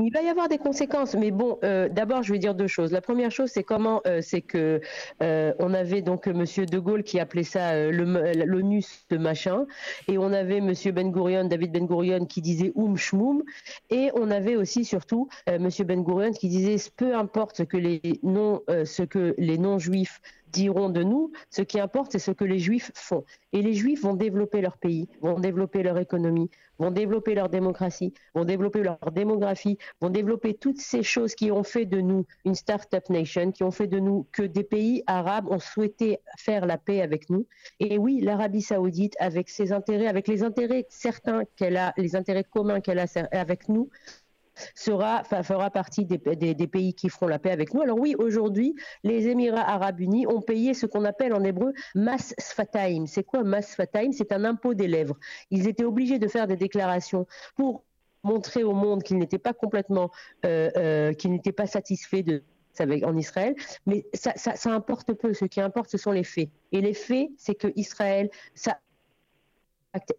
Il 0.00 0.12
va 0.12 0.22
y 0.22 0.28
avoir 0.28 0.48
des 0.48 0.58
conséquences, 0.58 1.14
mais 1.14 1.32
bon, 1.32 1.58
euh, 1.64 1.88
d'abord, 1.88 2.22
je 2.22 2.32
vais 2.32 2.38
dire 2.38 2.54
deux 2.54 2.68
choses. 2.68 2.92
La 2.92 3.00
première 3.00 3.32
chose, 3.32 3.50
c'est 3.50 3.64
comment, 3.64 4.00
euh, 4.06 4.20
c'est 4.22 4.42
que 4.42 4.80
euh, 5.24 5.52
on 5.58 5.74
avait 5.74 6.02
donc 6.02 6.28
Monsieur 6.28 6.66
De 6.66 6.78
Gaulle 6.78 7.02
qui 7.02 7.18
appelait 7.18 7.42
ça 7.42 7.90
l'ONU 7.90 8.84
de 9.10 9.16
machin, 9.16 9.66
et 10.06 10.16
on 10.16 10.32
avait 10.32 10.60
Monsieur 10.60 10.92
Ben 10.92 11.10
Gurion, 11.10 11.44
David 11.44 11.72
Ben 11.72 11.84
Gurion, 11.84 12.26
qui 12.26 12.40
disait 12.40 12.70
oum 12.76 12.96
shmoum, 12.96 13.42
et 13.90 14.10
on 14.14 14.30
avait 14.30 14.54
aussi 14.54 14.84
surtout 14.84 15.28
Monsieur 15.58 15.84
Ben 15.84 16.04
Gurion 16.04 16.32
qui 16.32 16.48
disait 16.48 16.76
peu 16.96 17.16
importe 17.16 17.56
ce 17.56 17.62
que 17.64 17.76
les 17.76 18.00
non, 18.22 18.62
ce 18.68 19.02
que 19.02 19.34
les 19.36 19.58
non 19.58 19.78
juifs 19.78 20.20
diront 20.52 20.90
de 20.90 21.02
nous, 21.02 21.32
ce 21.50 21.62
qui 21.62 21.80
importe, 21.80 22.12
c'est 22.12 22.18
ce 22.18 22.30
que 22.30 22.44
les 22.44 22.58
Juifs 22.58 22.90
font. 22.94 23.24
Et 23.52 23.62
les 23.62 23.74
Juifs 23.74 24.02
vont 24.02 24.14
développer 24.14 24.60
leur 24.60 24.76
pays, 24.76 25.08
vont 25.20 25.38
développer 25.38 25.82
leur 25.82 25.98
économie, 25.98 26.50
vont 26.78 26.90
développer 26.90 27.34
leur 27.34 27.48
démocratie, 27.48 28.14
vont 28.34 28.44
développer 28.44 28.82
leur 28.82 28.98
démographie, 29.12 29.78
vont 30.00 30.10
développer 30.10 30.54
toutes 30.54 30.78
ces 30.78 31.02
choses 31.02 31.34
qui 31.34 31.50
ont 31.50 31.64
fait 31.64 31.86
de 31.86 32.00
nous 32.00 32.26
une 32.44 32.54
start-up 32.54 33.08
nation, 33.10 33.52
qui 33.52 33.64
ont 33.64 33.70
fait 33.70 33.86
de 33.86 33.98
nous 33.98 34.26
que 34.32 34.42
des 34.42 34.64
pays 34.64 35.02
arabes 35.06 35.48
ont 35.50 35.58
souhaité 35.58 36.18
faire 36.36 36.66
la 36.66 36.78
paix 36.78 37.02
avec 37.02 37.30
nous. 37.30 37.46
Et 37.80 37.98
oui, 37.98 38.20
l'Arabie 38.20 38.62
saoudite, 38.62 39.16
avec 39.18 39.48
ses 39.48 39.72
intérêts, 39.72 40.06
avec 40.06 40.28
les 40.28 40.42
intérêts 40.42 40.86
certains 40.88 41.42
qu'elle 41.56 41.76
a, 41.76 41.92
les 41.96 42.16
intérêts 42.16 42.44
communs 42.44 42.80
qu'elle 42.80 42.98
a 42.98 43.06
avec 43.32 43.68
nous, 43.68 43.88
sera, 44.74 45.24
fera 45.24 45.70
partie 45.70 46.04
des, 46.04 46.18
pays 46.66 46.94
qui 46.94 47.08
feront 47.08 47.28
la 47.28 47.38
paix 47.38 47.50
avec 47.50 47.74
nous. 47.74 47.82
Alors 47.82 47.98
oui, 47.98 48.14
aujourd'hui, 48.18 48.74
les 49.04 49.28
Émirats 49.28 49.68
arabes 49.68 50.00
unis 50.00 50.26
ont 50.26 50.40
payé 50.40 50.74
ce 50.74 50.86
qu'on 50.86 51.04
appelle 51.04 51.32
en 51.34 51.42
hébreu 51.44 51.72
mas 51.94 52.34
sfataim. 52.38 53.06
C'est 53.06 53.24
quoi 53.24 53.42
mas 53.44 53.70
sfataim 53.70 54.12
C'est 54.12 54.32
un 54.32 54.44
impôt 54.44 54.74
des 54.74 54.88
lèvres. 54.88 55.16
Ils 55.50 55.68
étaient 55.68 55.84
obligés 55.84 56.18
de 56.18 56.28
faire 56.28 56.46
des 56.46 56.56
déclarations 56.56 57.26
pour 57.56 57.84
montrer 58.24 58.64
au 58.64 58.72
monde 58.72 59.02
qu'ils 59.02 59.18
n'étaient 59.18 59.38
pas 59.38 59.52
complètement, 59.52 60.10
euh, 60.44 60.70
euh, 60.76 61.12
qu'ils 61.12 61.30
n'étaient 61.30 61.52
pas 61.52 61.66
satisfaits 61.66 62.22
de 62.22 62.42
en 63.04 63.16
Israël, 63.16 63.54
mais 63.86 64.06
ça, 64.14 64.32
ça, 64.36 64.72
importe 64.72 65.12
peu. 65.12 65.34
Ce 65.34 65.44
qui 65.44 65.60
importe, 65.60 65.90
ce 65.90 65.98
sont 65.98 66.12
les 66.12 66.24
faits. 66.24 66.48
Et 66.72 66.80
les 66.80 66.94
faits, 66.94 67.28
c'est 67.36 67.54
que 67.54 67.72
Israël, 67.76 68.30
ça 68.54 68.78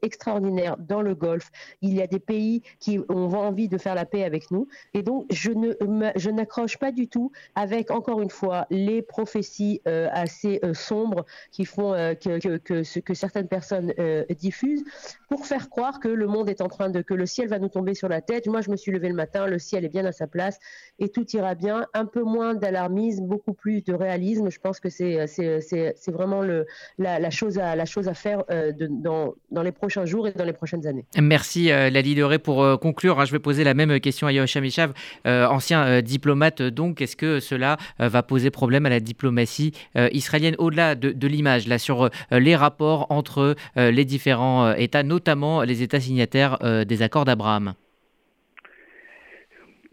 extraordinaire 0.01 0.77
dans 0.77 1.01
le 1.01 1.15
Golfe. 1.15 1.51
Il 1.81 1.93
y 1.93 2.01
a 2.01 2.07
des 2.07 2.19
pays 2.19 2.63
qui 2.79 2.99
ont 3.09 3.33
envie 3.33 3.67
de 3.67 3.77
faire 3.77 3.95
la 3.95 4.05
paix 4.05 4.23
avec 4.23 4.51
nous. 4.51 4.67
Et 4.93 5.03
donc, 5.03 5.25
je 5.31 5.51
ne 5.51 5.73
je 6.15 6.29
n'accroche 6.29 6.77
pas 6.77 6.91
du 6.91 7.07
tout 7.07 7.31
avec, 7.55 7.91
encore 7.91 8.21
une 8.21 8.29
fois, 8.29 8.65
les 8.69 9.01
prophéties 9.01 9.81
euh, 9.87 10.07
assez 10.11 10.59
euh, 10.63 10.73
sombres 10.73 11.25
qui 11.51 11.65
font 11.65 11.93
euh, 11.93 12.13
que, 12.13 12.39
que, 12.39 12.57
que, 12.57 12.83
ce 12.83 12.99
que 12.99 13.13
certaines 13.13 13.47
personnes 13.47 13.93
diffusent 14.37 14.83
pour 15.29 15.45
faire 15.45 15.69
croire 15.69 15.99
que 15.99 16.07
le 16.07 16.27
monde 16.27 16.49
est 16.49 16.61
en 16.61 16.67
train 16.67 16.89
de, 16.89 17.01
que 17.01 17.13
le 17.13 17.25
ciel 17.25 17.47
va 17.47 17.59
nous 17.59 17.69
tomber 17.69 17.93
sur 17.93 18.09
la 18.09 18.21
tête. 18.21 18.47
Moi, 18.47 18.61
je 18.61 18.69
me 18.69 18.75
suis 18.75 18.91
levé 18.91 19.09
le 19.09 19.15
matin, 19.15 19.47
le 19.47 19.59
ciel 19.59 19.85
est 19.85 19.89
bien 19.89 20.05
à 20.05 20.11
sa 20.11 20.27
place 20.27 20.59
et 20.99 21.09
tout 21.09 21.25
ira 21.35 21.55
bien. 21.55 21.85
Un 21.93 22.05
peu 22.05 22.23
moins 22.23 22.53
d'alarmisme, 22.53 23.25
beaucoup 23.25 23.53
plus 23.53 23.83
de 23.83 23.93
réalisme. 23.93 24.49
Je 24.49 24.59
pense 24.59 24.79
que 24.79 24.89
c'est, 24.89 25.27
c'est, 25.27 25.61
c'est, 25.61 26.11
vraiment 26.11 26.41
le, 26.41 26.65
la, 26.97 27.29
chose 27.29 27.59
à, 27.59 27.75
la 27.75 27.85
chose 27.85 28.07
à 28.07 28.13
faire 28.13 28.43
dans 28.79 29.58
les 29.63 29.71
prochains 29.71 30.05
jours 30.05 30.27
et 30.27 30.31
dans 30.31 30.45
les 30.45 30.53
prochaines 30.53 30.85
années. 30.87 31.05
Merci 31.21 31.71
euh, 31.71 31.89
Lali 31.89 32.15
Doré. 32.15 32.39
Pour 32.39 32.63
euh, 32.63 32.77
conclure, 32.77 33.19
hein, 33.19 33.25
je 33.25 33.31
vais 33.31 33.39
poser 33.39 33.63
la 33.63 33.73
même 33.73 33.99
question 33.99 34.27
à 34.27 34.31
Yosham 34.31 34.63
Ishav, 34.63 34.93
euh, 35.25 35.45
ancien 35.47 36.01
diplomate. 36.01 36.61
Donc, 36.61 37.01
est-ce 37.01 37.15
que 37.15 37.39
cela 37.39 37.77
va 37.99 38.23
poser 38.23 38.51
problème 38.51 38.85
à 38.85 38.89
la 38.89 38.99
diplomatie 38.99 39.71
israélienne 40.11 40.55
au-delà 40.57 40.95
de, 40.95 41.27
l'image, 41.27 41.67
là, 41.67 41.77
sur 41.77 42.09
les 42.31 42.55
rapports 42.55 43.07
entre 43.09 43.55
les 43.75 44.05
différents 44.05 44.73
États, 44.73 45.03
notamment 45.03 45.63
les 45.63 45.83
États 45.83 45.99
signataires 45.99 46.57
des 46.85 47.01
accords 47.01 47.25
d'Abraham? 47.25 47.73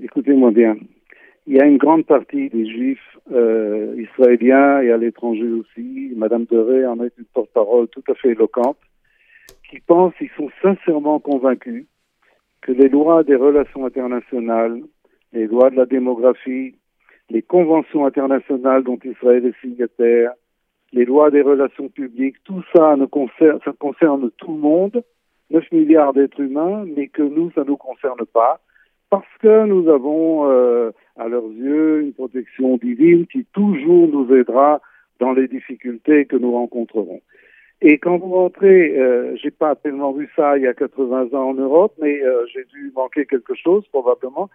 Écoutez-moi 0.02 0.50
bien. 0.50 0.76
Il 1.46 1.56
y 1.56 1.60
a 1.60 1.66
une 1.66 1.78
grande 1.78 2.06
partie 2.06 2.48
des 2.50 2.66
juifs 2.66 3.18
israéliens 3.30 4.80
et 4.80 4.90
à 4.90 4.96
l'étranger 4.96 5.50
aussi. 5.50 6.12
Madame 6.16 6.44
Doré 6.44 6.86
en 6.86 7.02
est 7.02 7.12
une 7.18 7.24
porte-parole 7.32 7.88
tout 7.88 8.04
à 8.08 8.14
fait 8.14 8.30
éloquente 8.30 8.78
qui 9.68 9.80
pensent, 9.80 10.14
ils 10.20 10.30
sont 10.36 10.50
sincèrement 10.62 11.18
convaincus 11.18 11.86
que 12.60 12.72
les 12.72 12.88
lois 12.88 13.22
des 13.22 13.36
relations 13.36 13.84
internationales, 13.86 14.80
les 15.32 15.46
lois 15.46 15.70
de 15.70 15.76
la 15.76 15.86
démographie, 15.86 16.74
les 17.30 17.42
conventions 17.42 18.06
internationales 18.06 18.84
dont 18.84 18.98
Israël 19.04 19.44
est 19.46 19.60
signataire, 19.60 20.32
les 20.92 21.04
lois 21.04 21.30
des 21.30 21.42
relations 21.42 21.88
publiques, 21.88 22.36
tout 22.44 22.62
ça, 22.74 22.96
ne 22.96 23.06
concerne, 23.06 23.58
ça 23.64 23.72
concerne 23.78 24.30
tout 24.38 24.52
le 24.52 24.60
monde, 24.60 25.02
9 25.50 25.72
milliards 25.72 26.12
d'êtres 26.12 26.40
humains, 26.40 26.84
mais 26.96 27.08
que 27.08 27.22
nous, 27.22 27.50
ça 27.52 27.62
ne 27.62 27.66
nous 27.66 27.76
concerne 27.76 28.24
pas, 28.32 28.60
parce 29.10 29.26
que 29.40 29.66
nous 29.66 29.88
avons, 29.88 30.50
euh, 30.50 30.90
à 31.16 31.28
leurs 31.28 31.46
yeux, 31.52 32.02
une 32.02 32.12
protection 32.12 32.76
divine 32.76 33.26
qui 33.26 33.44
toujours 33.52 34.08
nous 34.08 34.34
aidera 34.34 34.80
dans 35.20 35.32
les 35.32 35.48
difficultés 35.48 36.26
que 36.26 36.36
nous 36.36 36.52
rencontrerons. 36.52 37.20
Et 37.82 37.98
quand 37.98 38.16
vous 38.18 38.32
rentrez, 38.32 38.98
euh, 38.98 39.36
j'ai 39.36 39.50
pas 39.50 39.74
tellement 39.76 40.12
vu 40.12 40.30
ça 40.34 40.56
il 40.56 40.64
y 40.64 40.66
a 40.66 40.74
80 40.74 41.34
ans 41.34 41.50
en 41.50 41.54
Europe, 41.54 41.92
mais 42.00 42.22
euh, 42.22 42.46
j'ai 42.52 42.64
dû 42.64 42.90
manquer 42.94 43.26
quelque 43.26 43.54
chose 43.54 43.86
probablement. 43.88 44.48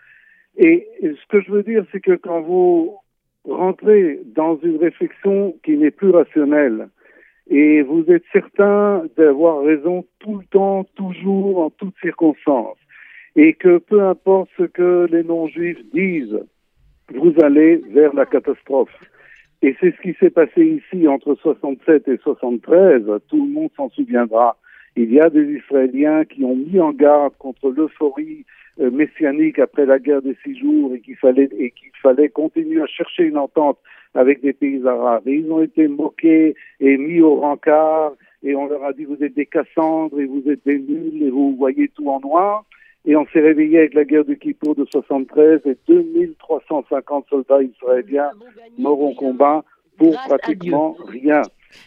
Et, 0.58 0.88
ce 1.02 1.28
que 1.30 1.42
je 1.42 1.52
veux 1.52 1.64
dire, 1.64 1.86
c'est 1.92 2.02
que 2.02 2.16
quand 2.16 2.42
vous 2.42 2.96
rentrez 3.48 4.20
dans 4.26 4.58
une 4.64 4.78
réflexion 4.78 5.56
qui 5.64 5.78
n'est 5.78 5.92
plus 5.92 6.10
rationnelle, 6.10 6.90
et 7.50 7.82
vous 7.82 8.06
êtes 8.10 8.24
certain 8.32 9.04
d'avoir 9.18 9.64
raison 9.64 10.06
tout 10.20 10.38
le 10.38 10.46
temps, 10.46 10.86
toujours, 10.96 11.60
en 11.60 11.70
toutes 11.70 11.96
circonstances, 12.02 12.78
et 13.36 13.54
que 13.54 13.78
peu 13.78 14.02
importe 14.02 14.50
ce 14.58 14.64
que 14.64 15.08
les 15.12 15.24
non-juifs 15.24 15.84
disent, 15.94 16.40
vous 17.14 17.34
allez 17.42 17.78
vers 17.92 18.14
la 18.14 18.26
catastrophe. 18.26 18.94
Et 19.62 19.76
c'est 19.80 19.96
ce 19.96 20.02
qui 20.02 20.16
s'est 20.20 20.32
passé 20.32 20.82
ici 20.82 21.08
entre 21.08 21.36
67 21.36 22.08
et 22.08 22.18
73. 22.18 23.04
Tout 23.28 23.46
le 23.46 23.52
monde 23.52 23.70
s'en 23.78 23.90
souviendra. 23.90 24.58
Il 24.96 25.14
y 25.14 25.20
a 25.20 25.30
des 25.30 25.54
Israéliens 25.54 26.26
qui 26.26 26.44
ont 26.44 26.56
mis 26.56 26.80
en 26.80 26.92
garde 26.92 27.34
contre 27.38 27.70
l'euphorie 27.70 28.46
euh, 28.80 28.90
messianique 28.90 29.60
après 29.60 29.86
la 29.86 30.00
guerre 30.00 30.22
des 30.22 30.36
six 30.44 30.58
jours 30.58 30.94
et 30.96 31.00
qu'il 31.00 31.16
fallait 31.16 31.50
et 31.58 31.72
qu'il 31.72 31.92
fallait 32.02 32.30
continuer 32.30 32.82
à 32.82 32.88
chercher 32.88 33.24
une 33.24 33.38
entente 33.38 33.78
avec 34.16 34.42
des 34.42 34.54
pays 34.54 34.86
arabes. 34.86 35.28
Et 35.28 35.36
ils 35.36 35.52
ont 35.52 35.62
été 35.62 35.88
moqués 35.88 36.56
et 36.80 36.98
mis 36.98 37.22
au 37.22 37.36
rencard 37.36 38.14
et 38.44 38.56
on 38.56 38.68
leur 38.68 38.84
a 38.84 38.94
dit 38.94 39.06
vous 39.06 39.24
êtes 39.24 39.36
des 39.36 39.46
Cassandres 39.46 40.20
et 40.20 40.26
vous 40.26 40.44
êtes 40.50 40.66
des 40.66 40.80
nuls 40.80 41.22
et 41.22 41.30
vous 41.30 41.56
voyez 41.56 41.88
tout 41.90 42.10
en 42.10 42.20
noir. 42.20 42.66
Et 43.06 43.16
on 43.16 43.26
s'est 43.28 43.40
réveillé 43.40 43.80
avec 43.80 43.94
la 43.94 44.06
guerre 44.06 44.26
de 44.26 44.36
Kippour 44.36 44.76
de 44.76 44.86
73 44.86 45.62
et 45.66 45.78
2350 45.88 47.26
soldats 47.30 47.64
israéliens 47.64 48.32
morts 48.78 49.02
au 49.02 49.14
combat 49.14 49.64
pour 49.98 50.16
pratiquement 50.28 50.96
rien. 51.08 51.42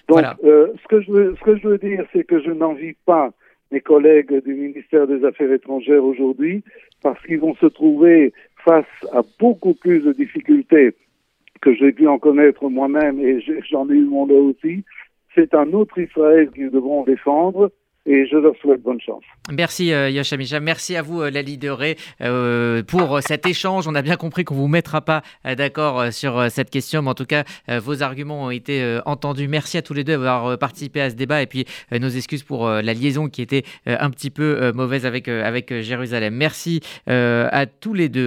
Donc, 0.09 0.22
euh, 0.44 0.68
ce, 0.83 0.88
que 0.88 1.00
je 1.00 1.12
veux, 1.12 1.37
ce 1.37 1.44
que 1.44 1.57
je 1.57 1.68
veux 1.68 1.79
dire, 1.79 2.05
c'est 2.12 2.24
que 2.24 2.40
je 2.40 2.50
n'envie 2.50 2.94
pas 3.07 3.31
mes 3.70 3.81
collègues 3.81 4.42
du 4.44 4.55
ministère 4.55 5.07
des 5.07 5.24
Affaires 5.24 5.53
étrangères 5.53 6.05
aujourd'hui 6.05 6.62
parce 7.03 7.20
qu'ils 7.27 7.40
vont 7.40 7.55
se 7.57 7.66
trouver 7.66 8.33
face 8.64 8.87
à 9.12 9.22
beaucoup 9.38 9.74
plus 9.74 10.00
de 10.00 10.12
difficultés 10.12 10.94
que 11.61 11.74
j'ai 11.74 11.92
pu 11.92 12.07
en 12.07 12.18
connaître 12.18 12.68
moi-même 12.68 13.18
et 13.20 13.40
j'en 13.70 13.88
ai 13.88 13.94
eu 13.94 14.05
mon 14.05 14.27
lot 14.27 14.50
aussi. 14.50 14.85
C'est 15.35 15.55
un 15.55 15.72
autre 15.72 15.98
Israël 15.98 16.50
qu'ils 16.50 16.70
devront 16.70 17.05
défendre 17.05 17.70
et 18.07 18.27
je 18.27 18.37
leur 18.37 18.55
souhaite 18.57 18.83
bonne 18.83 19.01
chance. 19.01 19.23
Merci 19.51 19.93
euh, 19.93 20.11
Yachamisha, 20.11 20.61
merci 20.61 20.97
à 20.97 21.03
vous 21.03 21.23
euh, 21.23 21.31
Lali 21.31 21.59
euh, 22.21 22.83
pour 22.83 23.21
cet 23.23 23.47
échange. 23.47 23.88
On 23.88 23.95
a 23.95 24.03
bien 24.03 24.17
compris 24.17 24.45
qu'on 24.45 24.55
ne 24.55 24.61
vous 24.61 24.69
mettra 24.69 25.01
pas 25.01 25.23
d'accord 25.45 26.12
sur 26.12 26.51
cette 26.51 26.71
question, 26.71 27.03
mais 27.03 27.11
en 27.11 27.14
tout 27.14 27.25
cas 27.25 27.45
vos 27.69 28.03
arguments 28.03 28.45
ont 28.45 28.51
été 28.51 28.99
entendus. 29.07 29.49
Merci 29.49 29.79
à 29.79 29.83
tous 29.83 29.95
les 29.95 30.05
deux 30.05 30.12
d'avoir 30.12 30.59
participé 30.59 31.01
à 31.01 31.11
ce 31.11 31.14
débat 31.14 31.43
et 31.43 31.47
puis 31.47 31.64
nos 31.93 32.09
excuses 32.09 32.43
pour 32.43 32.69
la 32.69 32.95
liaison 32.95 33.29
qui 33.29 33.43
était 33.43 33.62
un 33.87 34.11
petit 34.11 34.31
peu 34.31 34.73
mauvaise 34.73 35.07
avec, 35.07 35.29
avec 35.29 35.81
Jérusalem. 35.81 36.35
Merci 36.35 36.81
à 37.07 37.67
tous 37.67 37.95
les 37.95 38.09
deux. 38.09 38.23